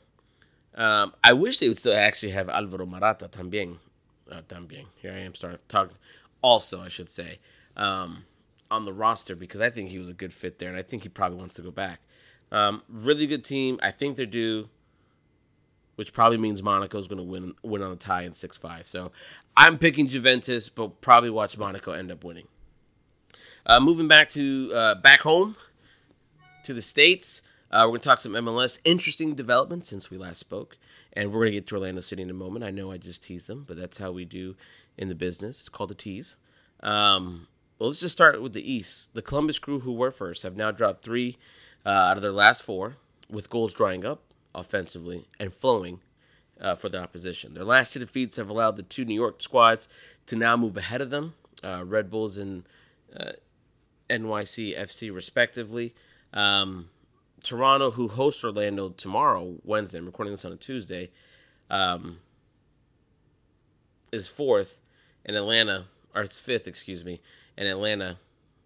um, 0.74 1.14
I 1.24 1.32
wish 1.32 1.58
they 1.58 1.68
would 1.68 1.78
still 1.78 1.96
actually 1.96 2.32
have 2.32 2.50
Alvaro 2.50 2.86
Morata 2.86 3.28
también. 3.28 3.78
Uh, 4.30 4.42
también. 4.42 4.84
Here 4.96 5.12
I 5.12 5.20
am 5.20 5.34
starting 5.34 5.58
talking. 5.68 5.96
Also, 6.42 6.80
I 6.82 6.88
should 6.88 7.08
say, 7.08 7.38
um, 7.76 8.24
on 8.70 8.84
the 8.84 8.92
roster 8.92 9.34
because 9.34 9.60
I 9.60 9.70
think 9.70 9.88
he 9.90 9.98
was 9.98 10.08
a 10.08 10.14
good 10.14 10.32
fit 10.32 10.58
there, 10.58 10.68
and 10.68 10.78
I 10.78 10.82
think 10.82 11.02
he 11.02 11.08
probably 11.08 11.38
wants 11.38 11.56
to 11.56 11.62
go 11.62 11.70
back. 11.70 12.00
Um, 12.52 12.82
really 12.88 13.26
good 13.26 13.44
team. 13.44 13.78
I 13.82 13.90
think 13.90 14.16
they're 14.16 14.26
due 14.26 14.68
which 16.00 16.14
probably 16.14 16.38
means 16.38 16.62
Monaco's 16.62 17.06
going 17.06 17.18
to 17.18 17.22
win 17.22 17.52
win 17.62 17.82
on 17.82 17.90
the 17.90 17.96
tie 17.96 18.22
in 18.22 18.32
6-5. 18.32 18.86
So 18.86 19.12
I'm 19.54 19.76
picking 19.76 20.08
Juventus, 20.08 20.70
but 20.70 21.02
probably 21.02 21.28
watch 21.28 21.58
Monaco 21.58 21.92
end 21.92 22.10
up 22.10 22.24
winning. 22.24 22.48
Uh, 23.66 23.80
moving 23.80 24.08
back 24.08 24.30
to 24.30 24.72
uh, 24.74 24.94
back 24.94 25.20
home 25.20 25.56
to 26.64 26.72
the 26.72 26.80
states, 26.80 27.42
uh, 27.70 27.82
we're 27.82 27.88
going 27.88 28.00
to 28.00 28.08
talk 28.08 28.20
some 28.20 28.32
MLS. 28.32 28.80
Interesting 28.82 29.34
developments 29.34 29.90
since 29.90 30.10
we 30.10 30.16
last 30.16 30.40
spoke, 30.40 30.78
and 31.12 31.30
we're 31.30 31.40
going 31.40 31.52
to 31.52 31.56
get 31.58 31.66
to 31.66 31.74
Orlando 31.74 32.00
City 32.00 32.22
in 32.22 32.30
a 32.30 32.32
moment. 32.32 32.64
I 32.64 32.70
know 32.70 32.90
I 32.90 32.96
just 32.96 33.22
teased 33.22 33.46
them, 33.46 33.66
but 33.68 33.76
that's 33.76 33.98
how 33.98 34.10
we 34.10 34.24
do 34.24 34.56
in 34.96 35.10
the 35.10 35.14
business. 35.14 35.60
It's 35.60 35.68
called 35.68 35.90
a 35.90 35.94
tease. 35.94 36.36
Um, 36.82 37.46
well, 37.80 37.88
let's 37.88 38.00
just 38.00 38.12
start 38.12 38.42
with 38.42 38.52
the 38.52 38.70
East. 38.70 39.14
The 39.14 39.22
Columbus 39.22 39.58
Crew, 39.58 39.80
who 39.80 39.94
were 39.94 40.10
first, 40.10 40.42
have 40.42 40.54
now 40.54 40.70
dropped 40.70 41.02
three 41.02 41.38
uh, 41.86 41.88
out 41.88 42.18
of 42.18 42.22
their 42.22 42.30
last 42.30 42.62
four, 42.62 42.96
with 43.30 43.48
goals 43.48 43.72
drying 43.72 44.04
up 44.04 44.20
offensively 44.54 45.26
and 45.38 45.54
flowing 45.54 46.00
uh, 46.60 46.74
for 46.74 46.90
the 46.90 46.98
opposition. 46.98 47.54
Their 47.54 47.64
last 47.64 47.94
two 47.94 48.00
defeats 48.00 48.36
have 48.36 48.50
allowed 48.50 48.76
the 48.76 48.82
two 48.82 49.06
New 49.06 49.14
York 49.14 49.40
squads 49.40 49.88
to 50.26 50.36
now 50.36 50.58
move 50.58 50.76
ahead 50.76 51.00
of 51.00 51.08
them, 51.08 51.32
uh, 51.64 51.82
Red 51.86 52.10
Bulls 52.10 52.36
and 52.36 52.64
uh, 53.18 53.32
NYC 54.10 54.78
FC, 54.78 55.14
respectively. 55.14 55.94
Um, 56.34 56.90
Toronto, 57.42 57.92
who 57.92 58.08
hosts 58.08 58.44
Orlando 58.44 58.90
tomorrow, 58.90 59.54
Wednesday, 59.64 59.96
I'm 59.96 60.04
recording 60.04 60.34
this 60.34 60.44
on 60.44 60.52
a 60.52 60.56
Tuesday, 60.56 61.10
um, 61.70 62.18
is 64.12 64.28
fourth, 64.28 64.80
and 65.24 65.34
Atlanta, 65.34 65.86
or 66.14 66.20
it's 66.20 66.38
fifth, 66.38 66.66
excuse 66.66 67.06
me, 67.06 67.22
and 67.60 67.68
Atlanta, 67.68 68.18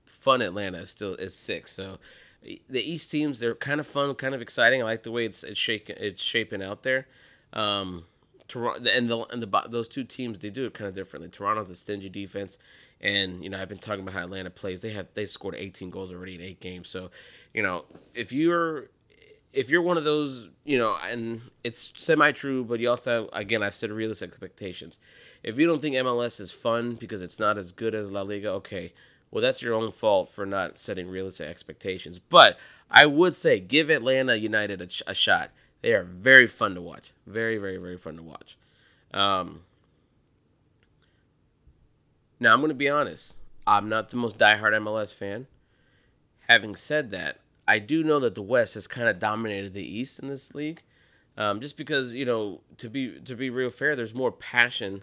fun 0.07 0.41
Atlanta 0.41 0.79
is 0.79 0.91
still 0.91 1.15
is 1.17 1.35
sixth. 1.35 1.75
So 1.75 1.99
the 2.43 2.81
East 2.81 3.11
teams 3.11 3.41
they're 3.41 3.57
kind 3.57 3.81
of 3.81 3.87
fun, 3.87 4.15
kind 4.15 4.35
of 4.35 4.41
exciting. 4.41 4.81
I 4.81 4.85
like 4.85 5.03
the 5.03 5.11
way 5.11 5.27
it's 5.27 5.43
it's 5.43 5.59
shaking 5.59 5.97
it's 5.99 6.23
shaping 6.23 6.63
out 6.63 6.85
there. 6.85 7.09
Um, 7.53 8.05
Toronto 8.47 8.89
and 8.89 9.11
the 9.11 9.19
and 9.27 9.43
the 9.43 9.65
those 9.69 9.89
two 9.89 10.05
teams 10.05 10.39
they 10.39 10.51
do 10.51 10.65
it 10.65 10.75
kind 10.75 10.89
of 10.89 10.95
differently. 10.95 11.29
Toronto's 11.29 11.71
a 11.71 11.75
stingy 11.75 12.09
defense, 12.09 12.57
and 13.01 13.43
you 13.43 13.51
know 13.51 13.61
I've 13.61 13.69
been 13.69 13.79
talking 13.79 14.03
about 14.03 14.15
how 14.15 14.23
Atlanta 14.23 14.51
plays. 14.51 14.81
They 14.81 14.91
have 14.91 15.09
they 15.15 15.27
scored 15.27 15.57
18 15.57 15.91
goals 15.91 16.13
already 16.13 16.37
in 16.37 16.41
eight 16.41 16.61
games. 16.61 16.89
So 16.89 17.11
you 17.53 17.63
know 17.65 17.85
if 18.15 18.33
you're 18.33 18.91
if 19.55 19.71
you're 19.71 19.83
one 19.83 19.97
of 19.97 20.05
those, 20.05 20.49
you 20.65 20.77
know, 20.79 20.97
and 20.97 21.41
it's 21.63 21.93
semi 21.97 22.33
true, 22.33 22.65
but 22.65 22.81
you 22.81 22.91
also, 22.91 23.29
again, 23.33 23.63
I've 23.63 23.75
said 23.75 23.91
realistic 23.91 24.31
expectations. 24.31 24.99
If 25.43 25.59
you 25.59 25.67
don't 25.67 25.81
think 25.81 25.95
MLS 25.97 26.41
is 26.41 26.53
fun 26.53 26.97
because 26.97 27.23
it's 27.23 27.39
not 27.39 27.57
as 27.57 27.71
good 27.71 27.95
as 27.95 28.11
La 28.11 28.23
Liga, 28.23 28.51
okay, 28.51 28.93
well, 29.31 29.43
that's 29.43 29.63
your 29.63 29.75
own 29.75 29.93
fault 29.93 30.31
for 30.31 30.45
not 30.45 30.79
setting 30.79 31.09
realistic 31.09 31.49
expectations. 31.49 32.19
But 32.19 32.59
I 32.91 33.07
would 33.07 33.35
say 33.35 33.61
give 33.61 33.91
Atlanta 33.91 34.35
United 34.35 34.83
a, 34.83 35.11
a 35.11 35.15
shot. 35.15 35.51
They 35.83 35.95
are 35.95 36.05
very 36.05 36.47
fun 36.47 36.75
to 36.75 36.81
watch. 36.81 37.13
Very, 37.27 37.57
very, 37.57 37.77
very 37.77 37.99
fun 37.99 38.17
to 38.17 38.23
watch. 38.23 38.57
Um, 39.13 39.63
now, 42.41 42.53
I'm 42.53 42.61
going 42.61 42.71
to 42.71 42.75
be 42.75 42.89
honest. 42.89 43.37
I'm 43.67 43.89
not 43.89 44.11
the 44.11 44.17
most 44.17 44.37
diehard 44.37 44.73
MLS 44.73 45.15
fan. 45.15 45.47
Having 46.49 46.77
said 46.77 47.11
that, 47.13 47.39
I 47.67 47.79
do 47.79 48.05
know 48.05 48.21
that 48.21 48.35
the 48.35 48.43
West 48.43 48.75
has 48.75 48.87
kind 48.87 49.09
of 49.09 49.19
dominated 49.19 49.75
the 49.75 49.99
East 49.99 50.19
in 50.19 50.29
this 50.29 50.55
league. 50.55 50.83
Um, 51.37 51.61
just 51.61 51.77
because 51.77 52.15
you 52.15 52.25
know, 52.25 52.61
to 52.79 52.89
be 52.89 53.19
to 53.21 53.35
be 53.35 53.51
real 53.51 53.71
fair, 53.71 53.97
there's 53.97 54.15
more 54.15 54.33
passion 54.33 55.03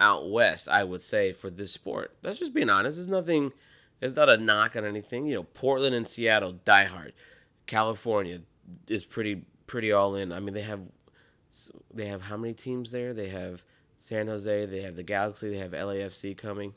out 0.00 0.30
west. 0.30 0.68
I 0.68 0.84
would 0.84 1.02
say 1.02 1.32
for 1.32 1.50
this 1.50 1.72
sport. 1.72 2.16
That's 2.22 2.38
just 2.38 2.54
being 2.54 2.70
honest. 2.70 2.96
There's 2.96 3.08
nothing 3.08 3.52
it's 4.00 4.16
not 4.16 4.28
a 4.28 4.36
knock 4.36 4.76
on 4.76 4.84
anything. 4.84 5.26
You 5.26 5.36
know, 5.36 5.42
Portland 5.42 5.94
and 5.94 6.08
Seattle 6.08 6.52
die 6.64 6.84
hard. 6.84 7.12
California 7.66 8.40
is 8.86 9.04
pretty 9.04 9.42
pretty 9.66 9.92
all 9.92 10.14
in. 10.14 10.32
I 10.32 10.40
mean, 10.40 10.54
they 10.54 10.62
have 10.62 10.80
they 11.92 12.06
have 12.06 12.22
how 12.22 12.36
many 12.36 12.54
teams 12.54 12.90
there? 12.90 13.12
They 13.12 13.28
have 13.28 13.62
San 13.98 14.28
Jose, 14.28 14.66
they 14.66 14.82
have 14.82 14.96
the 14.96 15.02
Galaxy, 15.02 15.50
they 15.50 15.58
have 15.58 15.72
LAFC 15.72 16.36
coming, 16.36 16.74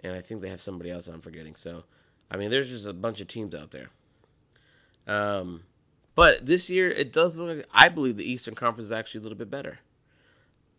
and 0.00 0.14
I 0.14 0.20
think 0.20 0.40
they 0.40 0.48
have 0.48 0.60
somebody 0.60 0.90
else 0.90 1.08
I'm 1.08 1.20
forgetting. 1.20 1.56
So, 1.56 1.84
I 2.30 2.36
mean, 2.36 2.50
there's 2.50 2.68
just 2.68 2.86
a 2.86 2.92
bunch 2.92 3.20
of 3.20 3.26
teams 3.26 3.54
out 3.54 3.72
there. 3.72 3.90
Um, 5.06 5.62
but 6.14 6.46
this 6.46 6.70
year 6.70 6.90
it 6.90 7.12
does 7.12 7.38
look 7.38 7.58
like 7.58 7.68
I 7.72 7.88
believe 7.88 8.16
the 8.16 8.30
Eastern 8.30 8.54
Conference 8.54 8.86
is 8.86 8.92
actually 8.92 9.20
a 9.20 9.22
little 9.22 9.38
bit 9.38 9.50
better. 9.50 9.80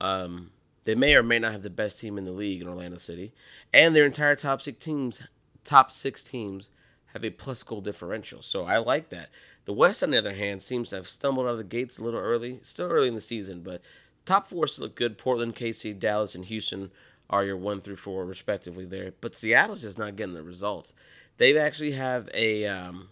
Um, 0.02 0.52
they 0.86 0.96
may 0.96 1.16
or 1.16 1.24
may 1.24 1.40
not 1.40 1.52
have 1.52 1.64
the 1.64 1.70
best 1.70 2.00
team 2.00 2.18
in 2.18 2.26
the 2.26 2.32
league 2.32 2.62
in 2.62 2.68
Orlando 2.68 2.98
City, 2.98 3.34
and 3.74 3.96
their 3.96 4.06
entire 4.06 4.36
top 4.36 4.62
six 4.62 4.84
teams 4.84 5.22
top 5.64 5.92
six 5.92 6.24
teams 6.24 6.70
have 7.14 7.24
a 7.26 7.30
plus 7.30 7.62
goal 7.64 7.82
differential. 7.82 8.42
So 8.42 8.66
I 8.66 8.78
like 8.78 9.10
that. 9.10 9.30
The 9.66 9.74
West, 9.74 10.02
on 10.02 10.12
the 10.12 10.18
other 10.18 10.34
hand, 10.34 10.64
seems 10.64 10.90
to 10.90 10.98
have 10.98 11.08
stumbled 11.08 11.46
out 11.46 11.52
of 11.52 11.58
the 11.58 11.64
gates 11.64 11.98
a 11.98 12.04
little 12.04 12.20
early. 12.20 12.60
Still 12.64 12.88
early 12.88 13.08
in 13.08 13.16
the 13.16 13.22
season, 13.22 13.62
but 13.62 13.82
top 14.26 14.50
four 14.50 14.68
still 14.68 14.86
look 14.86 14.96
good. 14.96 15.18
Portland, 15.18 15.56
KC, 15.56 16.00
Dallas, 16.00 16.36
and 16.36 16.46
Houston 16.46 16.92
are 17.30 17.44
your 17.44 17.58
one 17.58 17.82
through 17.82 17.98
four 17.98 18.26
respectively 18.26 18.86
there. 18.86 19.14
But 19.20 19.36
Seattle's 19.36 19.82
just 19.82 19.98
not 19.98 20.16
getting 20.16 20.34
the 20.34 20.44
results. 20.44 20.94
They 21.38 21.58
actually 21.58 21.92
have 21.92 22.30
a 22.34 22.66
um, 22.66 23.10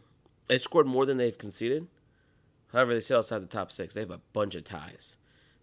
they 0.47 0.57
scored 0.57 0.87
more 0.87 1.05
than 1.05 1.17
they've 1.17 1.37
conceded. 1.37 1.87
However, 2.71 2.93
they 2.93 2.99
still 2.99 3.19
outside 3.19 3.39
the 3.39 3.47
top 3.47 3.71
six. 3.71 3.93
They 3.93 4.01
have 4.01 4.11
a 4.11 4.21
bunch 4.33 4.55
of 4.55 4.63
ties. 4.63 5.15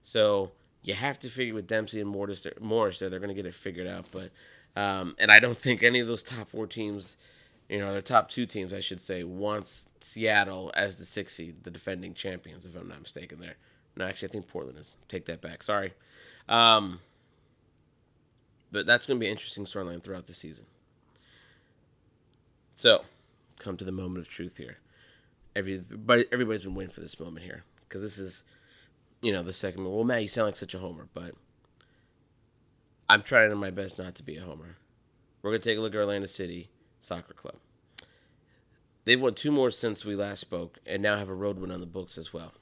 So 0.03 0.53
you 0.83 0.95
have 0.95 1.19
to 1.21 1.29
figure 1.29 1.55
with 1.55 1.67
Dempsey 1.67 2.01
and 2.01 2.09
Morris, 2.09 2.47
Morris 2.61 2.99
there, 2.99 3.11
they're 3.11 3.21
going 3.21 3.29
to 3.29 3.35
get 3.35 3.47
it 3.47 3.55
figured 3.55 3.87
out. 3.87 4.07
But 4.11 4.31
um, 4.75 5.15
and 5.19 5.31
I 5.31 5.39
don't 5.39 5.59
think 5.59 5.83
any 5.83 6.01
of 6.01 6.07
those 6.07 6.23
top 6.23 6.49
four 6.49 6.67
teams, 6.67 7.17
you 7.69 7.79
know, 7.79 7.93
their 7.93 8.03
top 8.03 8.29
two 8.29 8.47
teams, 8.47 8.73
I 8.73 8.81
should 8.81 9.01
say, 9.01 9.23
wants 9.23 9.89
Seattle 10.01 10.73
as 10.75 10.97
the 10.97 11.05
six 11.05 11.35
seed, 11.35 11.65
the 11.65 11.71
defending 11.71 12.15
champions, 12.15 12.65
if 12.65 12.75
I'm 12.75 12.89
not 12.89 13.03
mistaken. 13.03 13.39
There, 13.41 13.55
no, 13.97 14.07
actually, 14.07 14.29
I 14.29 14.33
think 14.33 14.49
Portland 14.49 14.79
is. 14.79 14.97
Take 15.09 15.27
that 15.27 15.41
back. 15.41 15.63
Sorry. 15.63 15.93
Um, 16.49 17.01
but 18.73 18.87
that's 18.87 19.05
going 19.05 19.19
to 19.19 19.21
be 19.21 19.27
an 19.27 19.33
interesting 19.33 19.67
storyline 19.67 20.03
throughout 20.03 20.27
the 20.27 20.35
season. 20.35 20.65
So, 22.75 23.05
come 23.63 23.77
to 23.77 23.85
the 23.85 23.93
moment 23.93 24.19
of 24.19 24.29
truth 24.29 24.57
here. 24.57 24.79
Everybody, 25.55 26.27
everybody's 26.33 26.65
been 26.65 26.75
waiting 26.75 26.93
for 26.93 27.01
this 27.01 27.21
moment 27.21 27.45
here 27.45 27.65
because 27.89 28.03
this 28.03 28.19
is, 28.19 28.45
you 29.21 29.33
know, 29.33 29.43
the 29.43 29.53
second. 29.53 29.85
Well, 29.85 30.05
Matt, 30.05 30.23
you 30.23 30.29
sound 30.29 30.49
like 30.49 30.57
such 30.57 30.75
a 30.75 30.79
homer, 30.79 31.09
but 31.13 31.35
I'm 33.09 33.23
trying 33.23 33.55
my 33.59 33.71
best 33.71 33.99
not 33.99 34.15
to 34.17 34.23
be 34.23 34.37
a 34.37 34.43
homer. 34.43 34.77
We're 35.43 35.51
going 35.51 35.61
to 35.61 35.69
take 35.69 35.79
a 35.79 35.81
look 35.81 35.95
at 35.95 35.99
Orlando 35.99 36.27
City 36.27 36.71
Soccer 37.01 37.35
Club. 37.35 37.57
They've 39.05 39.21
won 39.21 39.35
two 39.35 39.51
more 39.51 39.71
since 39.71 40.05
we 40.05 40.15
last 40.15 40.41
spoke 40.41 40.79
and 40.87 41.03
now 41.03 41.19
have 41.19 41.29
a 41.29 41.35
road 41.35 41.59
win 41.59 41.73
on 41.73 41.81
the 41.81 41.87
books 41.87 42.17
as 42.17 42.33
well. 42.33 42.53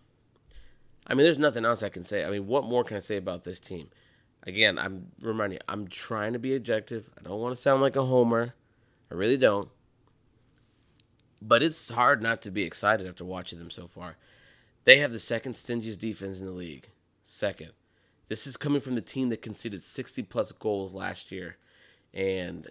I 1.07 1.15
mean, 1.15 1.25
there's 1.25 1.39
nothing 1.39 1.65
else 1.65 1.83
I 1.83 1.89
can 1.89 2.05
say. 2.05 2.25
I 2.25 2.31
mean, 2.31 2.47
what 2.47 2.65
more 2.65 2.85
can 2.85 2.97
I 2.97 3.01
say 3.01 3.17
about 3.17 3.45
this 3.45 3.61
team? 3.61 3.91
Again, 4.45 4.79
I'm 4.79 5.09
reminding 5.21 5.57
you, 5.57 5.65
I'm 5.69 5.87
trying 5.87 6.33
to 6.33 6.39
be 6.39 6.57
objective. 6.57 7.11
I 7.19 7.23
don't 7.23 7.41
want 7.41 7.55
to 7.55 7.61
sound 7.61 7.83
like 7.83 7.97
a 7.97 8.05
homer. 8.05 8.55
I 9.11 9.15
really 9.15 9.37
don't. 9.37 9.69
But 11.43 11.63
it's 11.63 11.91
hard 11.91 12.23
not 12.23 12.43
to 12.43 12.51
be 12.51 12.65
excited 12.65 13.07
after 13.07 13.25
watching 13.25 13.59
them 13.59 13.71
so 13.71 13.87
far. 13.87 14.17
They 14.85 14.99
have 14.99 15.13
the 15.13 15.19
second 15.19 15.55
stingiest 15.55 15.99
defense 15.99 16.41
in 16.41 16.47
the 16.47 16.53
league. 16.53 16.89
Second. 17.25 17.73
This 18.29 18.47
is 18.47 18.57
coming 18.57 18.81
from 18.81 18.95
the 18.95 19.01
team 19.01 19.29
that 19.31 19.43
conceded 19.43 19.83
60 19.83 20.23
plus 20.23 20.53
goals 20.53 20.95
last 20.95 21.33
year, 21.33 21.57
and 22.15 22.71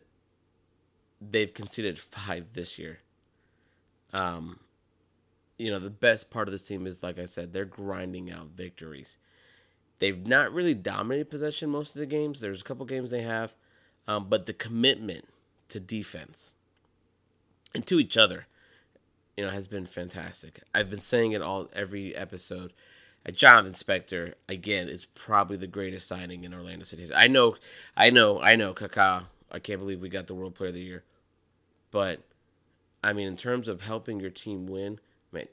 they've 1.20 1.54
conceded 1.54 2.00
five 2.00 2.54
this 2.54 2.80
year. 2.80 3.00
Um, 4.14 4.60
you 5.58 5.70
know, 5.70 5.80
the 5.80 5.90
best 5.90 6.30
part 6.30 6.48
of 6.48 6.54
this 6.54 6.64
team 6.64 6.88
is, 6.88 7.04
like 7.04 7.20
I 7.20 7.26
said, 7.26 7.52
they're 7.52 7.66
grinding 7.66 8.32
out 8.32 8.52
victories. 8.56 9.18
They've 10.00 10.26
not 10.26 10.54
really 10.54 10.74
dominated 10.74 11.30
possession 11.30 11.70
most 11.70 11.94
of 11.94 12.00
the 12.00 12.06
games. 12.06 12.40
There's 12.40 12.62
a 12.62 12.64
couple 12.64 12.86
games 12.86 13.12
they 13.12 13.24
have, 13.24 13.54
um, 14.08 14.28
but 14.30 14.46
the 14.46 14.54
commitment 14.54 15.28
to 15.68 15.80
defense 15.82 16.54
and 17.76 17.86
to 17.86 18.00
each 18.00 18.16
other, 18.16 18.48
you 19.40 19.46
know, 19.46 19.52
has 19.52 19.70
been 19.70 19.86
fantastic. 19.86 20.60
I've 20.76 20.90
been 20.90 21.00
saying 21.00 21.32
it 21.32 21.42
all 21.42 21.70
every 21.72 22.14
episode. 22.14 22.74
Uh, 23.26 23.32
Jonathan 23.32 23.72
Spector 23.72 24.34
again 24.50 24.90
is 24.90 25.06
probably 25.06 25.56
the 25.56 25.66
greatest 25.66 26.10
signing 26.10 26.44
in 26.44 26.54
Orlando 26.54 26.84
City. 26.84 27.10
I 27.16 27.28
know, 27.28 27.56
I 27.96 28.10
know, 28.10 28.42
I 28.42 28.58
know. 28.58 28.74
Kaká, 28.74 29.28
I 29.50 29.60
can't 29.60 29.80
believe 29.80 30.02
we 30.02 30.10
got 30.10 30.28
the 30.28 30.36
World 30.36 30.56
Player 30.56 30.68
of 30.68 30.74
the 30.74 30.82
Year, 30.82 31.06
but 31.90 32.20
I 33.02 33.14
mean, 33.14 33.30
in 33.30 33.38
terms 33.38 33.70
of 33.70 33.80
helping 33.80 34.20
your 34.20 34.30
team 34.30 34.68
win, 34.68 35.00
man, 35.32 35.48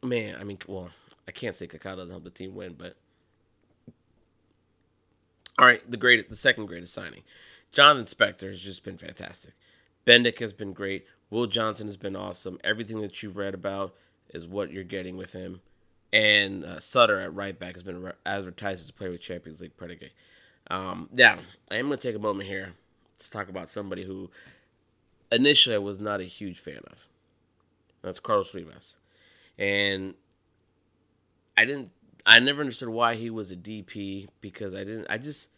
man, 0.00 0.36
I 0.38 0.44
mean, 0.44 0.58
well, 0.68 0.90
I 1.26 1.32
can't 1.32 1.56
say 1.56 1.66
Kaká 1.66 1.96
doesn't 1.96 2.10
help 2.10 2.22
the 2.22 2.30
team 2.30 2.54
win, 2.54 2.76
but 2.78 2.94
all 5.58 5.66
right, 5.66 5.82
the 5.90 5.96
greatest, 5.96 6.28
the 6.28 6.36
second 6.36 6.66
greatest 6.66 6.94
signing, 6.94 7.22
Jonathan 7.72 8.04
Spector 8.04 8.46
has 8.46 8.60
just 8.60 8.84
been 8.84 8.96
fantastic. 8.96 9.54
Bendik 10.06 10.38
has 10.38 10.52
been 10.52 10.72
great. 10.72 11.04
Will 11.32 11.46
Johnson 11.46 11.86
has 11.86 11.96
been 11.96 12.14
awesome. 12.14 12.58
Everything 12.62 13.00
that 13.00 13.22
you've 13.22 13.38
read 13.38 13.54
about 13.54 13.94
is 14.34 14.46
what 14.46 14.70
you're 14.70 14.84
getting 14.84 15.16
with 15.16 15.32
him. 15.32 15.62
And 16.12 16.62
uh, 16.62 16.78
Sutter 16.78 17.20
at 17.20 17.34
right 17.34 17.58
back 17.58 17.72
has 17.72 17.82
been 17.82 18.02
re- 18.02 18.12
advertised 18.26 18.82
as 18.82 18.90
a 18.90 18.92
player 18.92 19.12
with 19.12 19.22
Champions 19.22 19.62
League 19.62 19.74
predicate. 19.74 20.12
Um, 20.70 21.08
yeah, 21.14 21.38
I 21.70 21.76
am 21.76 21.86
going 21.86 21.98
to 21.98 22.06
take 22.06 22.16
a 22.16 22.22
moment 22.22 22.50
here 22.50 22.74
to 23.18 23.30
talk 23.30 23.48
about 23.48 23.70
somebody 23.70 24.04
who 24.04 24.28
initially 25.30 25.74
I 25.74 25.78
was 25.78 25.98
not 25.98 26.20
a 26.20 26.24
huge 26.24 26.60
fan 26.60 26.80
of. 26.90 27.06
That's 28.02 28.20
Carlos 28.20 28.52
Rivas. 28.52 28.96
And 29.58 30.12
I 31.56 31.64
didn't 31.64 31.92
I 32.26 32.40
never 32.40 32.60
understood 32.60 32.90
why 32.90 33.14
he 33.14 33.30
was 33.30 33.50
a 33.50 33.56
DP 33.56 34.28
because 34.42 34.74
I 34.74 34.84
didn't 34.84 35.06
I 35.08 35.16
just 35.16 35.50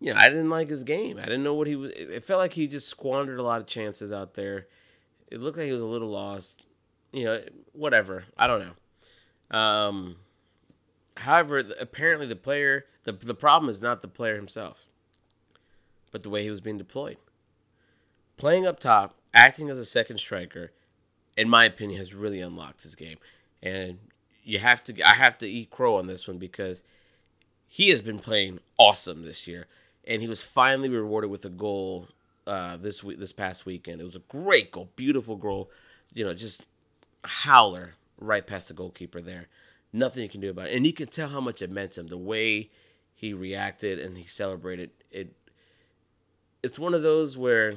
you 0.00 0.12
know, 0.12 0.18
I 0.18 0.28
didn't 0.28 0.50
like 0.50 0.70
his 0.70 0.84
game. 0.84 1.18
I 1.18 1.24
didn't 1.24 1.44
know 1.44 1.54
what 1.54 1.66
he 1.66 1.76
was 1.76 1.92
it 1.94 2.24
felt 2.24 2.38
like 2.38 2.52
he 2.52 2.66
just 2.66 2.88
squandered 2.88 3.38
a 3.38 3.42
lot 3.42 3.60
of 3.60 3.66
chances 3.66 4.12
out 4.12 4.34
there. 4.34 4.66
It 5.28 5.40
looked 5.40 5.56
like 5.56 5.66
he 5.66 5.72
was 5.72 5.82
a 5.82 5.86
little 5.86 6.10
lost. 6.10 6.62
You 7.12 7.24
know, 7.24 7.42
whatever. 7.72 8.24
I 8.36 8.46
don't 8.46 8.60
know. 8.60 9.58
Um 9.58 10.16
however, 11.16 11.62
apparently 11.80 12.26
the 12.26 12.36
player 12.36 12.84
the 13.04 13.12
the 13.12 13.34
problem 13.34 13.70
is 13.70 13.82
not 13.82 14.02
the 14.02 14.08
player 14.08 14.36
himself, 14.36 14.84
but 16.12 16.22
the 16.22 16.30
way 16.30 16.42
he 16.42 16.50
was 16.50 16.60
being 16.60 16.78
deployed. 16.78 17.16
Playing 18.36 18.66
up 18.66 18.78
top, 18.78 19.14
acting 19.32 19.70
as 19.70 19.78
a 19.78 19.86
second 19.86 20.18
striker, 20.18 20.72
in 21.36 21.48
my 21.48 21.64
opinion, 21.64 21.98
has 21.98 22.12
really 22.12 22.40
unlocked 22.40 22.82
his 22.82 22.94
game. 22.94 23.16
And 23.62 23.98
you 24.44 24.58
have 24.58 24.82
to 24.84 25.08
I 25.08 25.14
have 25.14 25.38
to 25.38 25.48
eat 25.48 25.70
crow 25.70 25.96
on 25.96 26.06
this 26.06 26.28
one 26.28 26.38
because 26.38 26.82
he 27.66 27.90
has 27.90 28.00
been 28.00 28.18
playing 28.18 28.60
awesome 28.78 29.24
this 29.24 29.46
year, 29.46 29.66
and 30.06 30.22
he 30.22 30.28
was 30.28 30.44
finally 30.44 30.88
rewarded 30.88 31.30
with 31.30 31.44
a 31.44 31.50
goal 31.50 32.08
uh, 32.46 32.76
this 32.76 33.02
week 33.02 33.18
this 33.18 33.32
past 33.32 33.66
weekend. 33.66 34.00
It 34.00 34.04
was 34.04 34.16
a 34.16 34.20
great 34.20 34.70
goal, 34.70 34.90
beautiful 34.96 35.36
goal, 35.36 35.70
you 36.12 36.24
know, 36.24 36.34
just 36.34 36.64
howler 37.24 37.94
right 38.18 38.46
past 38.46 38.68
the 38.68 38.74
goalkeeper 38.74 39.20
there. 39.20 39.48
Nothing 39.92 40.22
you 40.22 40.28
can 40.28 40.40
do 40.40 40.50
about 40.50 40.68
it, 40.68 40.76
and 40.76 40.86
you 40.86 40.92
can 40.92 41.08
tell 41.08 41.28
how 41.28 41.40
much 41.40 41.62
it 41.62 41.70
meant 41.70 41.92
to 41.92 42.00
him. 42.00 42.08
The 42.08 42.18
way 42.18 42.70
he 43.14 43.32
reacted 43.32 43.98
and 43.98 44.18
he 44.18 44.24
celebrated 44.24 44.90
it. 45.10 45.34
It's 46.62 46.78
one 46.78 46.94
of 46.94 47.02
those 47.02 47.36
where 47.38 47.74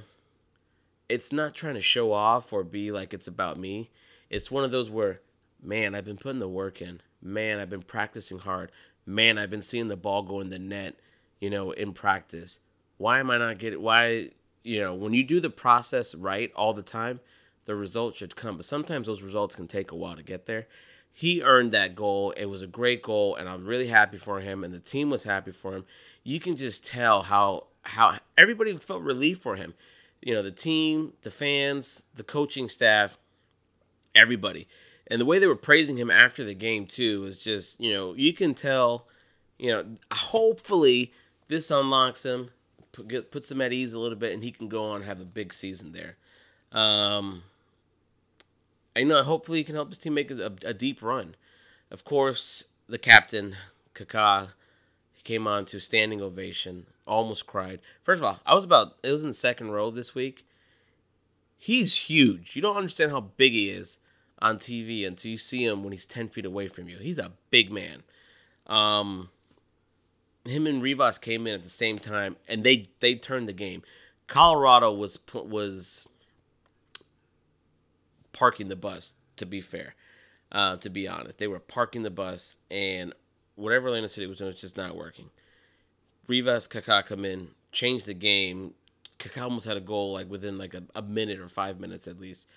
it's 1.07 1.31
not 1.31 1.55
trying 1.55 1.75
to 1.75 1.81
show 1.81 2.11
off 2.11 2.51
or 2.51 2.63
be 2.63 2.91
like 2.91 3.13
it's 3.13 3.27
about 3.27 3.57
me. 3.57 3.89
It's 4.29 4.51
one 4.51 4.63
of 4.63 4.71
those 4.71 4.89
where 4.89 5.21
man, 5.61 5.95
I've 5.95 6.05
been 6.05 6.17
putting 6.17 6.39
the 6.39 6.47
work 6.47 6.81
in. 6.81 7.01
Man, 7.21 7.59
I've 7.59 7.69
been 7.69 7.81
practicing 7.81 8.39
hard. 8.39 8.71
Man, 9.05 9.37
I've 9.37 9.49
been 9.49 9.61
seeing 9.61 9.87
the 9.87 9.97
ball 9.97 10.23
go 10.23 10.39
in 10.39 10.49
the 10.49 10.59
net, 10.59 10.99
you 11.39 11.49
know, 11.49 11.71
in 11.71 11.93
practice. 11.93 12.59
Why 12.97 13.19
am 13.19 13.29
I 13.29 13.37
not 13.37 13.57
getting 13.57 13.81
why, 13.81 14.29
you 14.63 14.79
know, 14.79 14.93
when 14.93 15.13
you 15.13 15.23
do 15.23 15.39
the 15.39 15.49
process 15.49 16.13
right 16.15 16.51
all 16.55 16.73
the 16.73 16.81
time, 16.81 17.19
the 17.65 17.75
results 17.75 18.17
should 18.17 18.35
come. 18.35 18.57
But 18.57 18.65
sometimes 18.65 19.07
those 19.07 19.21
results 19.21 19.55
can 19.55 19.67
take 19.67 19.91
a 19.91 19.95
while 19.95 20.15
to 20.15 20.23
get 20.23 20.45
there. 20.45 20.67
He 21.11 21.41
earned 21.41 21.71
that 21.71 21.95
goal. 21.95 22.31
It 22.31 22.45
was 22.45 22.61
a 22.61 22.67
great 22.67 23.01
goal, 23.01 23.35
and 23.35 23.49
I'm 23.49 23.65
really 23.65 23.87
happy 23.87 24.17
for 24.17 24.39
him, 24.39 24.63
and 24.63 24.73
the 24.73 24.79
team 24.79 25.09
was 25.09 25.23
happy 25.23 25.51
for 25.51 25.75
him. 25.75 25.85
You 26.23 26.39
can 26.39 26.55
just 26.55 26.85
tell 26.85 27.23
how 27.23 27.67
how 27.81 28.19
everybody 28.37 28.77
felt 28.77 29.01
relief 29.01 29.39
for 29.39 29.55
him. 29.55 29.73
You 30.21 30.33
know, 30.33 30.43
the 30.43 30.51
team, 30.51 31.13
the 31.21 31.31
fans, 31.31 32.03
the 32.15 32.23
coaching 32.23 32.69
staff, 32.69 33.17
everybody 34.15 34.67
and 35.09 35.19
the 35.19 35.25
way 35.25 35.39
they 35.39 35.47
were 35.47 35.55
praising 35.55 35.97
him 35.97 36.11
after 36.11 36.43
the 36.43 36.53
game 36.53 36.85
too 36.85 37.21
was 37.21 37.37
just 37.37 37.79
you 37.79 37.93
know 37.93 38.13
you 38.13 38.33
can 38.33 38.53
tell 38.53 39.07
you 39.57 39.71
know 39.71 39.85
hopefully 40.11 41.11
this 41.49 41.69
unlocks 41.69 42.23
him 42.23 42.51
puts 43.31 43.51
him 43.51 43.61
at 43.61 43.73
ease 43.73 43.93
a 43.93 43.99
little 43.99 44.17
bit 44.17 44.33
and 44.33 44.43
he 44.43 44.51
can 44.51 44.67
go 44.67 44.85
on 44.85 44.97
and 44.97 45.05
have 45.05 45.21
a 45.21 45.25
big 45.25 45.53
season 45.53 45.91
there. 45.91 46.15
Um 46.71 47.43
i 48.95 49.03
know 49.03 49.23
hopefully 49.23 49.59
he 49.59 49.63
can 49.63 49.75
help 49.75 49.89
his 49.89 49.97
team 49.97 50.13
make 50.13 50.31
a, 50.31 50.51
a 50.63 50.73
deep 50.73 51.01
run. 51.01 51.35
Of 51.91 52.03
course 52.05 52.65
the 52.87 52.97
captain 52.97 53.57
Kaká 53.93 54.49
came 55.23 55.45
on 55.47 55.65
to 55.65 55.77
a 55.77 55.79
standing 55.79 56.21
ovation 56.21 56.87
almost 57.05 57.45
cried. 57.45 57.81
First 58.03 58.19
of 58.19 58.23
all 58.23 58.39
i 58.45 58.55
was 58.55 58.63
about 58.63 58.97
it 59.03 59.11
was 59.11 59.21
in 59.21 59.29
the 59.29 59.33
second 59.33 59.71
row 59.71 59.91
this 59.91 60.15
week. 60.15 60.45
He's 61.57 62.07
huge. 62.09 62.55
You 62.55 62.61
don't 62.61 62.77
understand 62.77 63.11
how 63.11 63.19
big 63.19 63.51
he 63.51 63.69
is 63.69 63.97
on 64.41 64.57
TV 64.57 65.05
until 65.05 65.31
you 65.31 65.37
see 65.37 65.65
him 65.65 65.83
when 65.83 65.91
he's 65.91 66.05
10 66.05 66.29
feet 66.29 66.45
away 66.45 66.69
from 66.69 66.87
you. 66.87 66.97
He's 66.97 67.17
a 67.17 67.33
big 67.49 67.69
man. 67.69 68.03
Um, 68.65 69.29
him 70.45 70.67
and 70.67 70.81
Rivas 70.81 71.17
came 71.17 71.47
in 71.47 71.53
at 71.53 71.63
the 71.63 71.69
same 71.69 71.99
time, 71.99 72.37
and 72.47 72.63
they 72.63 72.89
they 72.99 73.15
turned 73.15 73.47
the 73.47 73.53
game. 73.53 73.83
Colorado 74.27 74.91
was 74.93 75.19
was 75.33 76.07
parking 78.33 78.69
the 78.69 78.75
bus. 78.75 79.13
To 79.37 79.45
be 79.45 79.61
fair, 79.61 79.95
uh, 80.51 80.75
to 80.77 80.89
be 80.89 81.07
honest, 81.07 81.37
they 81.37 81.47
were 81.47 81.59
parking 81.59 82.03
the 82.03 82.09
bus, 82.09 82.57
and 82.69 83.13
whatever 83.55 83.87
Orlando 83.87 84.07
City 84.07 84.27
was 84.27 84.37
doing 84.37 84.51
was 84.51 84.59
just 84.59 84.77
not 84.77 84.95
working. 84.95 85.29
Rivas, 86.27 86.67
Kaká 86.67 87.05
come 87.05 87.25
in, 87.25 87.49
changed 87.71 88.05
the 88.05 88.13
game. 88.13 88.73
Kaká 89.17 89.43
almost 89.43 89.65
had 89.65 89.77
a 89.77 89.81
goal 89.81 90.13
like 90.13 90.29
within 90.29 90.57
like 90.57 90.73
a, 90.73 90.83
a 90.93 91.01
minute 91.01 91.39
or 91.39 91.49
five 91.49 91.79
minutes 91.79 92.07
at 92.07 92.19
least. 92.19 92.47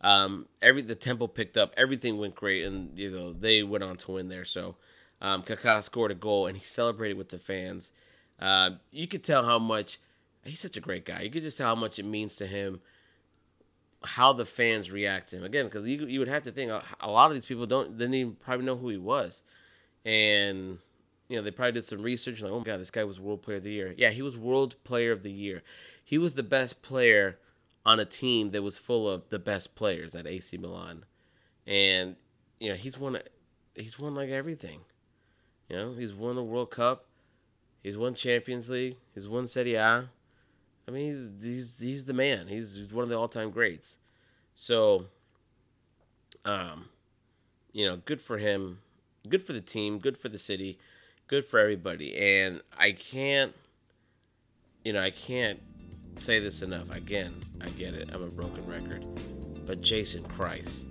Um, 0.00 0.46
every 0.60 0.82
the 0.82 0.94
tempo 0.94 1.26
picked 1.26 1.56
up, 1.56 1.72
everything 1.76 2.18
went 2.18 2.34
great, 2.34 2.64
and 2.64 2.98
you 2.98 3.10
know 3.10 3.32
they 3.32 3.62
went 3.62 3.84
on 3.84 3.96
to 3.98 4.12
win 4.12 4.28
there. 4.28 4.44
So 4.44 4.76
um, 5.20 5.42
Kaká 5.42 5.82
scored 5.82 6.10
a 6.10 6.14
goal, 6.14 6.46
and 6.46 6.56
he 6.56 6.64
celebrated 6.64 7.16
with 7.16 7.30
the 7.30 7.38
fans. 7.38 7.92
Uh, 8.40 8.72
you 8.90 9.06
could 9.06 9.24
tell 9.24 9.44
how 9.44 9.58
much 9.58 9.98
he's 10.44 10.60
such 10.60 10.76
a 10.76 10.80
great 10.80 11.04
guy. 11.04 11.22
You 11.22 11.30
could 11.30 11.42
just 11.42 11.58
tell 11.58 11.68
how 11.68 11.80
much 11.80 11.98
it 11.98 12.04
means 12.04 12.36
to 12.36 12.46
him 12.46 12.80
how 14.02 14.34
the 14.34 14.44
fans 14.44 14.90
react 14.90 15.30
to 15.30 15.36
him 15.36 15.44
again 15.44 15.64
because 15.64 15.88
you 15.88 16.04
you 16.06 16.18
would 16.18 16.28
have 16.28 16.42
to 16.42 16.52
think 16.52 16.70
a 17.00 17.10
lot 17.10 17.30
of 17.30 17.34
these 17.34 17.46
people 17.46 17.64
don't 17.64 17.96
didn't 17.96 18.12
even 18.14 18.34
probably 18.34 18.66
know 18.66 18.76
who 18.76 18.90
he 18.90 18.98
was, 18.98 19.42
and 20.04 20.78
you 21.28 21.36
know 21.36 21.42
they 21.42 21.50
probably 21.50 21.72
did 21.72 21.86
some 21.86 22.02
research 22.02 22.42
like 22.42 22.52
oh 22.52 22.58
my 22.58 22.64
god 22.64 22.80
this 22.80 22.90
guy 22.90 23.02
was 23.02 23.18
world 23.18 23.40
player 23.40 23.56
of 23.56 23.62
the 23.62 23.70
year 23.70 23.94
yeah 23.96 24.10
he 24.10 24.20
was 24.20 24.36
world 24.36 24.76
player 24.84 25.10
of 25.10 25.22
the 25.22 25.30
year 25.30 25.62
he 26.04 26.18
was 26.18 26.34
the 26.34 26.42
best 26.42 26.82
player 26.82 27.38
on 27.86 28.00
a 28.00 28.04
team 28.04 28.50
that 28.50 28.62
was 28.62 28.78
full 28.78 29.08
of 29.08 29.28
the 29.28 29.38
best 29.38 29.74
players 29.74 30.14
at 30.14 30.26
AC 30.26 30.56
Milan, 30.56 31.04
and 31.66 32.16
you 32.58 32.68
know 32.70 32.76
he's 32.76 32.98
won 32.98 33.18
he's 33.74 33.98
won 33.98 34.14
like 34.14 34.30
everything. 34.30 34.80
You 35.68 35.76
know 35.76 35.94
he's 35.94 36.14
won 36.14 36.36
the 36.36 36.42
World 36.42 36.70
Cup, 36.70 37.06
he's 37.82 37.96
won 37.96 38.14
Champions 38.14 38.68
League, 38.68 38.96
he's 39.14 39.28
won 39.28 39.46
Serie 39.46 39.74
A. 39.74 40.08
I 40.86 40.90
mean 40.90 41.06
he's 41.06 41.30
he's 41.42 41.80
he's 41.80 42.04
the 42.04 42.12
man. 42.12 42.48
He's, 42.48 42.76
he's 42.76 42.92
one 42.92 43.04
of 43.04 43.08
the 43.08 43.18
all 43.18 43.28
time 43.28 43.50
greats. 43.50 43.96
So, 44.54 45.06
um, 46.44 46.86
you 47.72 47.86
know, 47.86 47.96
good 47.96 48.20
for 48.20 48.38
him, 48.38 48.80
good 49.28 49.42
for 49.42 49.52
the 49.52 49.60
team, 49.60 49.98
good 49.98 50.16
for 50.16 50.28
the 50.28 50.38
city, 50.38 50.78
good 51.26 51.44
for 51.44 51.58
everybody. 51.58 52.16
And 52.16 52.60
I 52.78 52.92
can't, 52.92 53.52
you 54.84 54.92
know, 54.92 55.02
I 55.02 55.10
can't 55.10 55.60
say 56.20 56.38
this 56.38 56.62
enough. 56.62 56.90
Again, 56.90 57.42
I 57.60 57.68
get 57.70 57.94
it. 57.94 58.10
I'm 58.12 58.22
a 58.22 58.26
broken 58.26 58.64
record. 58.66 59.04
But 59.66 59.80
Jason 59.80 60.22
Kreis 60.24 60.84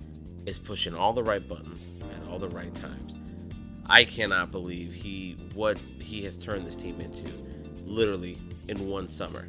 is 0.45 0.59
pushing 0.59 0.93
all 0.93 1.13
the 1.13 1.23
right 1.23 1.47
buttons 1.47 2.01
at 2.01 2.29
all 2.29 2.39
the 2.39 2.49
right 2.49 2.73
times. 2.75 3.22
I 3.85 4.05
cannot 4.05 4.51
believe 4.51 4.93
he 4.93 5.37
what 5.53 5.77
he 5.99 6.23
has 6.23 6.37
turned 6.37 6.65
this 6.65 6.75
team 6.75 6.99
into 7.01 7.29
literally 7.85 8.39
in 8.67 8.87
one 8.87 9.07
summer. 9.07 9.47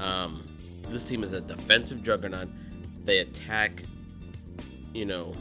Um, 0.00 0.56
this 0.88 1.04
team 1.04 1.24
is 1.24 1.32
a 1.32 1.40
defensive 1.40 2.02
juggernaut. 2.02 2.48
They 3.04 3.18
attack, 3.18 3.82
you 4.92 5.04
know, 5.04 5.32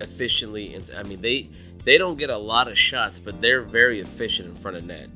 efficiently, 0.00 0.74
and 0.74 0.90
I 0.96 1.02
mean 1.02 1.20
they 1.20 1.50
they 1.84 1.98
don't 1.98 2.16
get 2.16 2.30
a 2.30 2.38
lot 2.38 2.68
of 2.68 2.78
shots, 2.78 3.18
but 3.18 3.40
they're 3.40 3.62
very 3.62 4.00
efficient 4.00 4.48
in 4.48 4.54
front 4.54 4.76
of 4.76 4.84
net. 4.84 5.08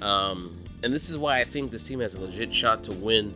Um, 0.00 0.62
and 0.82 0.92
this 0.92 1.08
is 1.08 1.18
why 1.18 1.40
I 1.40 1.44
think 1.44 1.70
this 1.70 1.84
team 1.84 2.00
has 2.00 2.14
a 2.14 2.20
legit 2.20 2.54
shot 2.54 2.84
to 2.84 2.92
win 2.92 3.34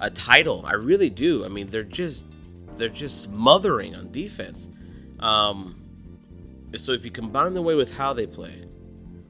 a 0.00 0.10
title. 0.10 0.64
I 0.66 0.74
really 0.74 1.10
do. 1.10 1.44
I 1.44 1.48
mean, 1.48 1.66
they're 1.68 1.82
just 1.82 2.24
they're 2.76 2.88
just 2.88 3.20
smothering 3.22 3.94
on 3.94 4.10
defense. 4.10 4.68
Um, 5.18 5.79
so 6.76 6.92
if 6.92 7.04
you 7.04 7.10
combine 7.10 7.54
the 7.54 7.62
way 7.62 7.74
with 7.74 7.96
how 7.96 8.12
they 8.12 8.26
play, 8.26 8.64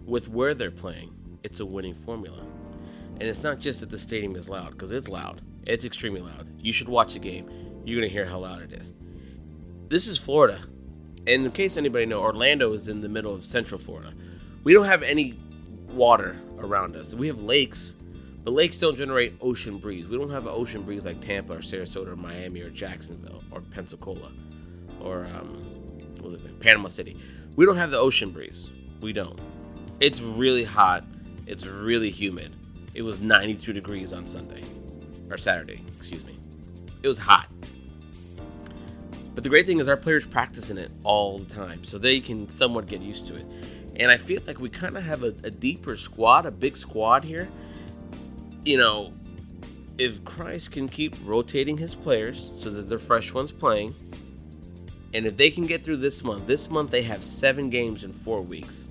with 0.05 0.29
where 0.29 0.55
they're 0.55 0.71
playing, 0.71 1.15
it's 1.43 1.61
a 1.61 1.67
winning 1.67 1.95
formula. 1.95 2.45
And 3.21 3.23
it's 3.23 3.43
not 3.43 3.59
just 3.59 3.81
that 3.81 3.91
the 3.91 3.99
stadium 3.99 4.37
is 4.37 4.49
loud, 4.49 4.73
because 4.73 4.93
it's 4.93 5.09
loud. 5.09 5.41
It's 5.67 5.85
extremely 5.85 6.21
loud. 6.21 6.49
You 6.59 6.73
should 6.73 6.89
watch 6.89 7.15
the 7.15 7.19
game. 7.19 7.49
You're 7.85 8.01
gonna 8.01 8.13
hear 8.13 8.27
how 8.27 8.41
loud 8.41 8.63
it 8.63 8.73
is. 8.73 8.93
This 9.89 10.09
is 10.09 10.19
Florida. 10.19 10.61
And 11.27 11.45
in 11.45 11.53
case 11.53 11.77
anybody 11.77 12.07
know, 12.07 12.21
Orlando 12.21 12.73
is 12.73 12.89
in 12.89 13.01
the 13.01 13.09
middle 13.09 13.35
of 13.35 13.45
Central 13.45 13.79
Florida. 13.79 14.13
We 14.65 14.73
don't 14.73 14.87
have 14.87 15.03
any 15.03 15.39
water 15.93 16.41
around 16.59 16.97
us. 16.97 17.15
We 17.15 17.27
have 17.27 17.41
lakes, 17.41 17.95
but 18.45 18.53
lakes 18.53 18.79
don't 18.79 18.97
generate 18.97 19.35
ocean 19.41 19.79
breeze. 19.79 20.07
We 20.09 20.17
don't 20.17 20.31
have 20.31 20.47
an 20.47 20.53
ocean 20.55 20.83
breeze 20.83 21.05
like 21.05 21.21
Tampa 21.21 21.55
or 21.55 21.59
Sarasota 21.59 22.09
or 22.09 22.17
Miami 22.17 22.61
or 22.61 22.71
Jacksonville 22.71 23.43
or 23.51 23.61
Pensacola 23.61 24.33
or 25.01 25.27
um, 25.27 25.70
was 26.23 26.35
it, 26.35 26.61
Panama 26.61 26.89
City. 26.89 27.17
We 27.57 27.67
don't 27.67 27.77
have 27.77 27.91
the 27.91 27.99
ocean 27.99 28.31
breeze. 28.31 28.69
We 29.01 29.13
don't. 29.13 29.39
It's 30.01 30.23
really 30.23 30.65
hot. 30.65 31.05
It's 31.47 31.67
really 31.67 32.11
humid. 32.11 32.55
It 32.95 33.03
was 33.03 33.21
92 33.21 33.73
degrees 33.73 34.13
on 34.13 34.27
Sunday 34.27 34.63
or 35.31 35.37
Saturday, 35.37 35.85
excuse 35.97 36.25
me. 36.25 36.37
It 37.03 37.09
was 37.09 37.19
hot. 37.19 37.49
But 39.35 39.45
the 39.45 39.51
great 39.51 39.67
thing 39.67 39.79
is 39.79 39.89
our 39.89 39.97
players 39.97 40.27
practice 40.27 40.71
in 40.71 40.79
it 40.79 40.91
all 41.05 41.39
the 41.39 41.47
time, 41.47 41.85
so 41.85 41.99
they 41.99 42.21
can 42.21 42.49
somewhat 42.49 42.87
get 42.87 43.01
used 43.01 43.27
to 43.29 43.37
it. 43.37 43.47
And 43.97 44.11
I 44.11 44.17
feel 44.17 44.43
like 44.47 44.59
we 44.61 44.69
kind 44.69 44.97
of 44.97 45.03
have 45.05 45.23
a, 45.23 45.35
a 45.45 45.51
deeper 45.51 45.97
squad, 45.97 46.47
a 46.47 46.51
big 46.51 46.77
squad 46.77 47.25
here. 47.25 47.49
You 48.65 48.79
know, 48.79 49.13
if 49.99 50.23
Kreis 50.25 50.71
can 50.71 50.89
keep 50.89 51.15
rotating 51.25 51.79
his 51.79 51.95
players 51.95 52.53
so 52.59 52.71
that 52.71 52.89
they're 52.89 52.99
fresh 52.99 53.33
ones 53.33 53.53
playing, 53.53 53.95
and 55.13 55.27
if 55.27 55.37
they 55.37 55.51
can 55.51 55.67
get 55.67 55.85
through 55.85 55.99
this 55.99 56.23
month, 56.23 56.47
this 56.47 56.71
month 56.71 56.91
they 56.91 57.03
have 57.03 57.25
seven 57.25 57.71
games 57.71 58.05
in 58.05 58.13
four 58.13 58.41
weeks. 58.41 58.87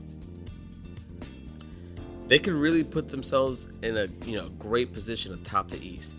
They 2.27 2.39
could 2.39 2.53
really 2.53 2.83
put 2.83 3.07
themselves 3.07 3.67
in 3.81 3.97
a 3.97 4.07
you 4.25 4.37
know 4.37 4.49
great 4.59 4.93
position 4.93 5.33
atop 5.33 5.69
the 5.69 5.83
East, 5.85 6.13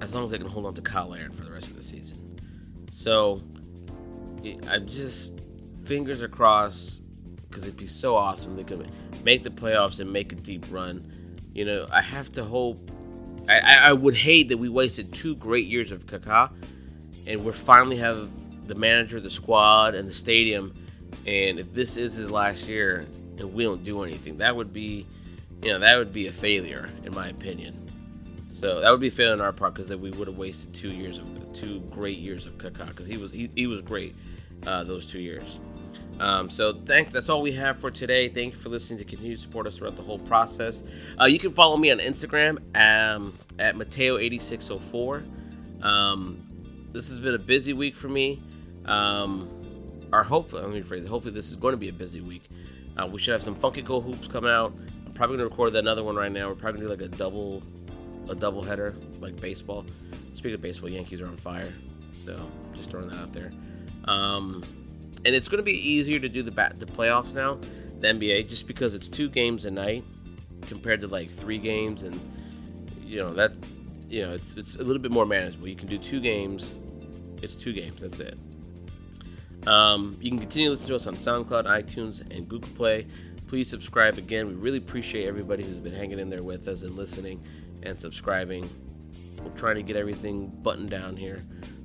as 0.00 0.14
long 0.14 0.24
as 0.24 0.30
they 0.30 0.38
can 0.38 0.46
hold 0.46 0.66
on 0.66 0.74
to 0.74 0.82
Cyle 0.82 1.08
Larin 1.08 1.32
for 1.32 1.44
the 1.44 1.50
rest 1.50 1.68
of 1.68 1.76
the 1.76 1.82
season. 1.82 2.38
So 2.90 3.42
I'm 4.68 4.86
just 4.86 5.40
fingers 5.84 6.24
crossed 6.30 7.02
because 7.48 7.64
it'd 7.64 7.76
be 7.76 7.86
so 7.86 8.14
awesome. 8.14 8.56
They 8.56 8.64
could 8.64 8.90
make 9.24 9.42
the 9.42 9.50
playoffs 9.50 10.00
and 10.00 10.10
make 10.10 10.32
a 10.32 10.36
deep 10.36 10.64
run. 10.70 11.10
You 11.52 11.64
know, 11.64 11.86
I 11.90 12.00
have 12.00 12.30
to 12.30 12.44
hope. 12.44 12.90
I, 13.48 13.78
I 13.88 13.92
would 13.92 14.14
hate 14.14 14.48
that 14.48 14.58
we 14.58 14.68
wasted 14.68 15.12
two 15.12 15.34
great 15.34 15.66
years 15.66 15.90
of 15.90 16.06
Kaká, 16.06 16.52
and 17.26 17.44
we 17.44 17.52
finally 17.52 17.96
have 17.96 18.30
the 18.70 18.74
manager, 18.76 19.20
the 19.20 19.30
squad, 19.30 19.94
and 19.94 20.08
the 20.08 20.12
stadium. 20.12 20.74
And 21.26 21.58
if 21.58 21.72
this 21.74 21.96
is 21.96 22.14
his 22.14 22.32
last 22.32 22.68
year 22.68 23.06
and 23.38 23.52
we 23.52 23.64
don't 23.64 23.84
do 23.84 24.04
anything, 24.04 24.36
that 24.38 24.54
would 24.54 24.72
be, 24.72 25.06
you 25.62 25.72
know, 25.72 25.80
that 25.80 25.98
would 25.98 26.12
be 26.12 26.28
a 26.28 26.32
failure 26.32 26.88
in 27.04 27.14
my 27.14 27.28
opinion. 27.28 27.76
So 28.48 28.80
that 28.80 28.90
would 28.90 29.00
be 29.00 29.08
a 29.08 29.12
failure 29.12 29.34
on 29.34 29.40
our 29.40 29.52
part 29.52 29.74
because 29.74 29.88
then 29.88 30.00
we 30.00 30.10
would 30.12 30.28
have 30.28 30.38
wasted 30.38 30.72
two 30.72 30.92
years 30.92 31.18
of 31.18 31.26
two 31.52 31.80
great 31.90 32.18
years 32.18 32.46
of 32.46 32.56
Kaká 32.58 32.88
because 32.88 33.06
he 33.06 33.16
was 33.16 33.32
he, 33.32 33.50
he 33.54 33.66
was 33.66 33.80
great 33.80 34.14
uh, 34.66 34.84
those 34.84 35.04
two 35.04 35.20
years. 35.20 35.60
Um, 36.20 36.50
so 36.50 36.72
thank 36.72 37.10
that's 37.10 37.28
all 37.28 37.42
we 37.42 37.52
have 37.52 37.78
for 37.78 37.90
today. 37.90 38.28
Thank 38.28 38.54
you 38.54 38.60
for 38.60 38.68
listening 38.68 38.98
to 38.98 39.04
continue 39.04 39.34
to 39.34 39.40
support 39.40 39.66
us 39.66 39.78
throughout 39.78 39.96
the 39.96 40.02
whole 40.02 40.18
process. 40.18 40.84
Uh, 41.20 41.24
you 41.24 41.38
can 41.38 41.52
follow 41.52 41.76
me 41.76 41.90
on 41.90 41.98
Instagram 41.98 42.58
um, 42.76 43.36
at 43.58 43.74
Mateo8604. 43.74 45.82
Um, 45.82 46.46
this 46.92 47.08
has 47.08 47.18
been 47.18 47.34
a 47.34 47.38
busy 47.38 47.72
week 47.72 47.96
for 47.96 48.08
me. 48.08 48.42
Um, 48.90 49.48
our 50.12 50.24
hope, 50.24 50.52
let 50.52 50.68
me 50.68 50.80
rephrase. 50.82 51.06
Hopefully, 51.06 51.32
this 51.32 51.48
is 51.48 51.56
going 51.56 51.72
to 51.72 51.78
be 51.78 51.88
a 51.88 51.92
busy 51.92 52.20
week. 52.20 52.48
Uh, 52.96 53.06
we 53.06 53.18
should 53.20 53.32
have 53.32 53.42
some 53.42 53.54
funky 53.54 53.82
cool 53.82 54.00
hoops 54.00 54.26
coming 54.26 54.50
out. 54.50 54.74
I'm 55.06 55.12
probably 55.12 55.36
going 55.36 55.48
to 55.48 55.52
record 55.52 55.76
another 55.76 56.02
one 56.02 56.16
right 56.16 56.32
now. 56.32 56.48
We're 56.48 56.56
probably 56.56 56.80
going 56.80 56.90
to 56.90 56.96
do 56.96 57.02
like 57.04 57.14
a 57.14 57.16
double, 57.16 57.62
a 58.28 58.34
double 58.34 58.62
header 58.62 58.94
like 59.20 59.40
baseball. 59.40 59.86
Speaking 60.34 60.54
of 60.54 60.60
baseball, 60.60 60.90
Yankees 60.90 61.20
are 61.20 61.26
on 61.26 61.36
fire. 61.36 61.72
So 62.10 62.50
just 62.74 62.90
throwing 62.90 63.08
that 63.08 63.18
out 63.18 63.32
there. 63.32 63.52
Um, 64.04 64.64
and 65.24 65.34
it's 65.34 65.48
going 65.48 65.58
to 65.58 65.64
be 65.64 65.88
easier 65.88 66.18
to 66.18 66.28
do 66.28 66.42
the 66.42 66.50
bat, 66.50 66.80
the 66.80 66.86
playoffs 66.86 67.34
now, 67.34 67.58
the 68.00 68.08
NBA, 68.08 68.48
just 68.48 68.66
because 68.66 68.94
it's 68.94 69.08
two 69.08 69.28
games 69.28 69.66
a 69.66 69.70
night 69.70 70.04
compared 70.66 71.00
to 71.02 71.06
like 71.06 71.28
three 71.28 71.58
games, 71.58 72.02
and 72.02 72.18
you 73.02 73.18
know 73.18 73.34
that, 73.34 73.52
you 74.08 74.26
know, 74.26 74.32
it's 74.32 74.54
it's 74.54 74.76
a 74.76 74.82
little 74.82 75.02
bit 75.02 75.10
more 75.10 75.26
manageable. 75.26 75.68
You 75.68 75.76
can 75.76 75.88
do 75.88 75.98
two 75.98 76.20
games. 76.20 76.76
It's 77.42 77.54
two 77.54 77.72
games. 77.72 78.00
That's 78.00 78.20
it. 78.20 78.38
Um, 79.66 80.16
you 80.20 80.30
can 80.30 80.38
continue 80.38 80.68
to 80.68 80.70
listen 80.70 80.86
to 80.88 80.96
us 80.96 81.06
on 81.06 81.14
SoundCloud, 81.14 81.66
iTunes, 81.66 82.20
and 82.30 82.48
Google 82.48 82.70
Play. 82.74 83.06
Please 83.46 83.68
subscribe 83.68 84.16
again. 84.16 84.46
We 84.48 84.54
really 84.54 84.78
appreciate 84.78 85.26
everybody 85.26 85.64
who's 85.64 85.80
been 85.80 85.94
hanging 85.94 86.18
in 86.18 86.30
there 86.30 86.42
with 86.42 86.68
us 86.68 86.82
and 86.82 86.94
listening 86.96 87.42
and 87.82 87.98
subscribing. 87.98 88.68
We're 89.42 89.50
trying 89.50 89.76
to 89.76 89.82
get 89.82 89.96
everything 89.96 90.48
buttoned 90.62 90.90
down 90.90 91.16
here. 91.16 91.44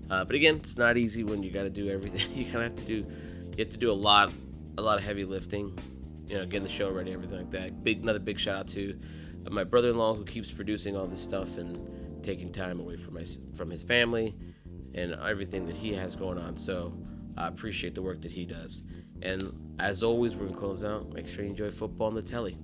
Uh, 0.09 0.23
but 0.23 0.35
again, 0.35 0.55
it's 0.55 0.77
not 0.77 0.97
easy 0.97 1.23
when 1.23 1.41
you 1.41 1.51
got 1.51 1.63
to 1.63 1.69
do 1.69 1.89
everything. 1.89 2.31
You 2.35 2.45
kind 2.45 2.57
of 2.57 2.63
have 2.63 2.75
to 2.75 2.85
do, 2.85 2.95
you 2.95 3.63
have 3.63 3.69
to 3.69 3.77
do 3.77 3.91
a 3.91 3.93
lot, 3.93 4.31
a 4.77 4.81
lot 4.81 4.97
of 4.97 5.03
heavy 5.03 5.25
lifting. 5.25 5.77
You 6.27 6.37
know, 6.37 6.45
getting 6.45 6.63
the 6.63 6.69
show 6.69 6.89
ready, 6.89 7.13
everything 7.13 7.37
like 7.37 7.51
that. 7.51 7.83
Big, 7.83 8.01
another 8.01 8.19
big 8.19 8.39
shout 8.39 8.55
out 8.55 8.67
to 8.69 8.99
my 9.49 9.63
brother-in-law 9.63 10.15
who 10.15 10.25
keeps 10.25 10.51
producing 10.51 10.95
all 10.95 11.05
this 11.05 11.21
stuff 11.21 11.57
and 11.57 12.23
taking 12.23 12.51
time 12.51 12.79
away 12.79 12.97
from 12.97 13.13
my 13.13 13.23
from 13.55 13.69
his 13.69 13.83
family 13.83 14.35
and 14.95 15.13
everything 15.13 15.67
that 15.67 15.75
he 15.75 15.93
has 15.93 16.15
going 16.15 16.37
on. 16.37 16.57
So 16.57 16.93
I 17.37 17.47
appreciate 17.47 17.95
the 17.95 18.01
work 18.01 18.21
that 18.21 18.31
he 18.31 18.45
does. 18.45 18.83
And 19.21 19.75
as 19.79 20.03
always, 20.03 20.35
we're 20.35 20.47
gonna 20.47 20.57
close 20.57 20.83
out. 20.83 21.13
Make 21.13 21.27
sure 21.27 21.43
you 21.43 21.51
enjoy 21.51 21.71
football 21.71 22.07
on 22.07 22.15
the 22.15 22.21
telly. 22.21 22.57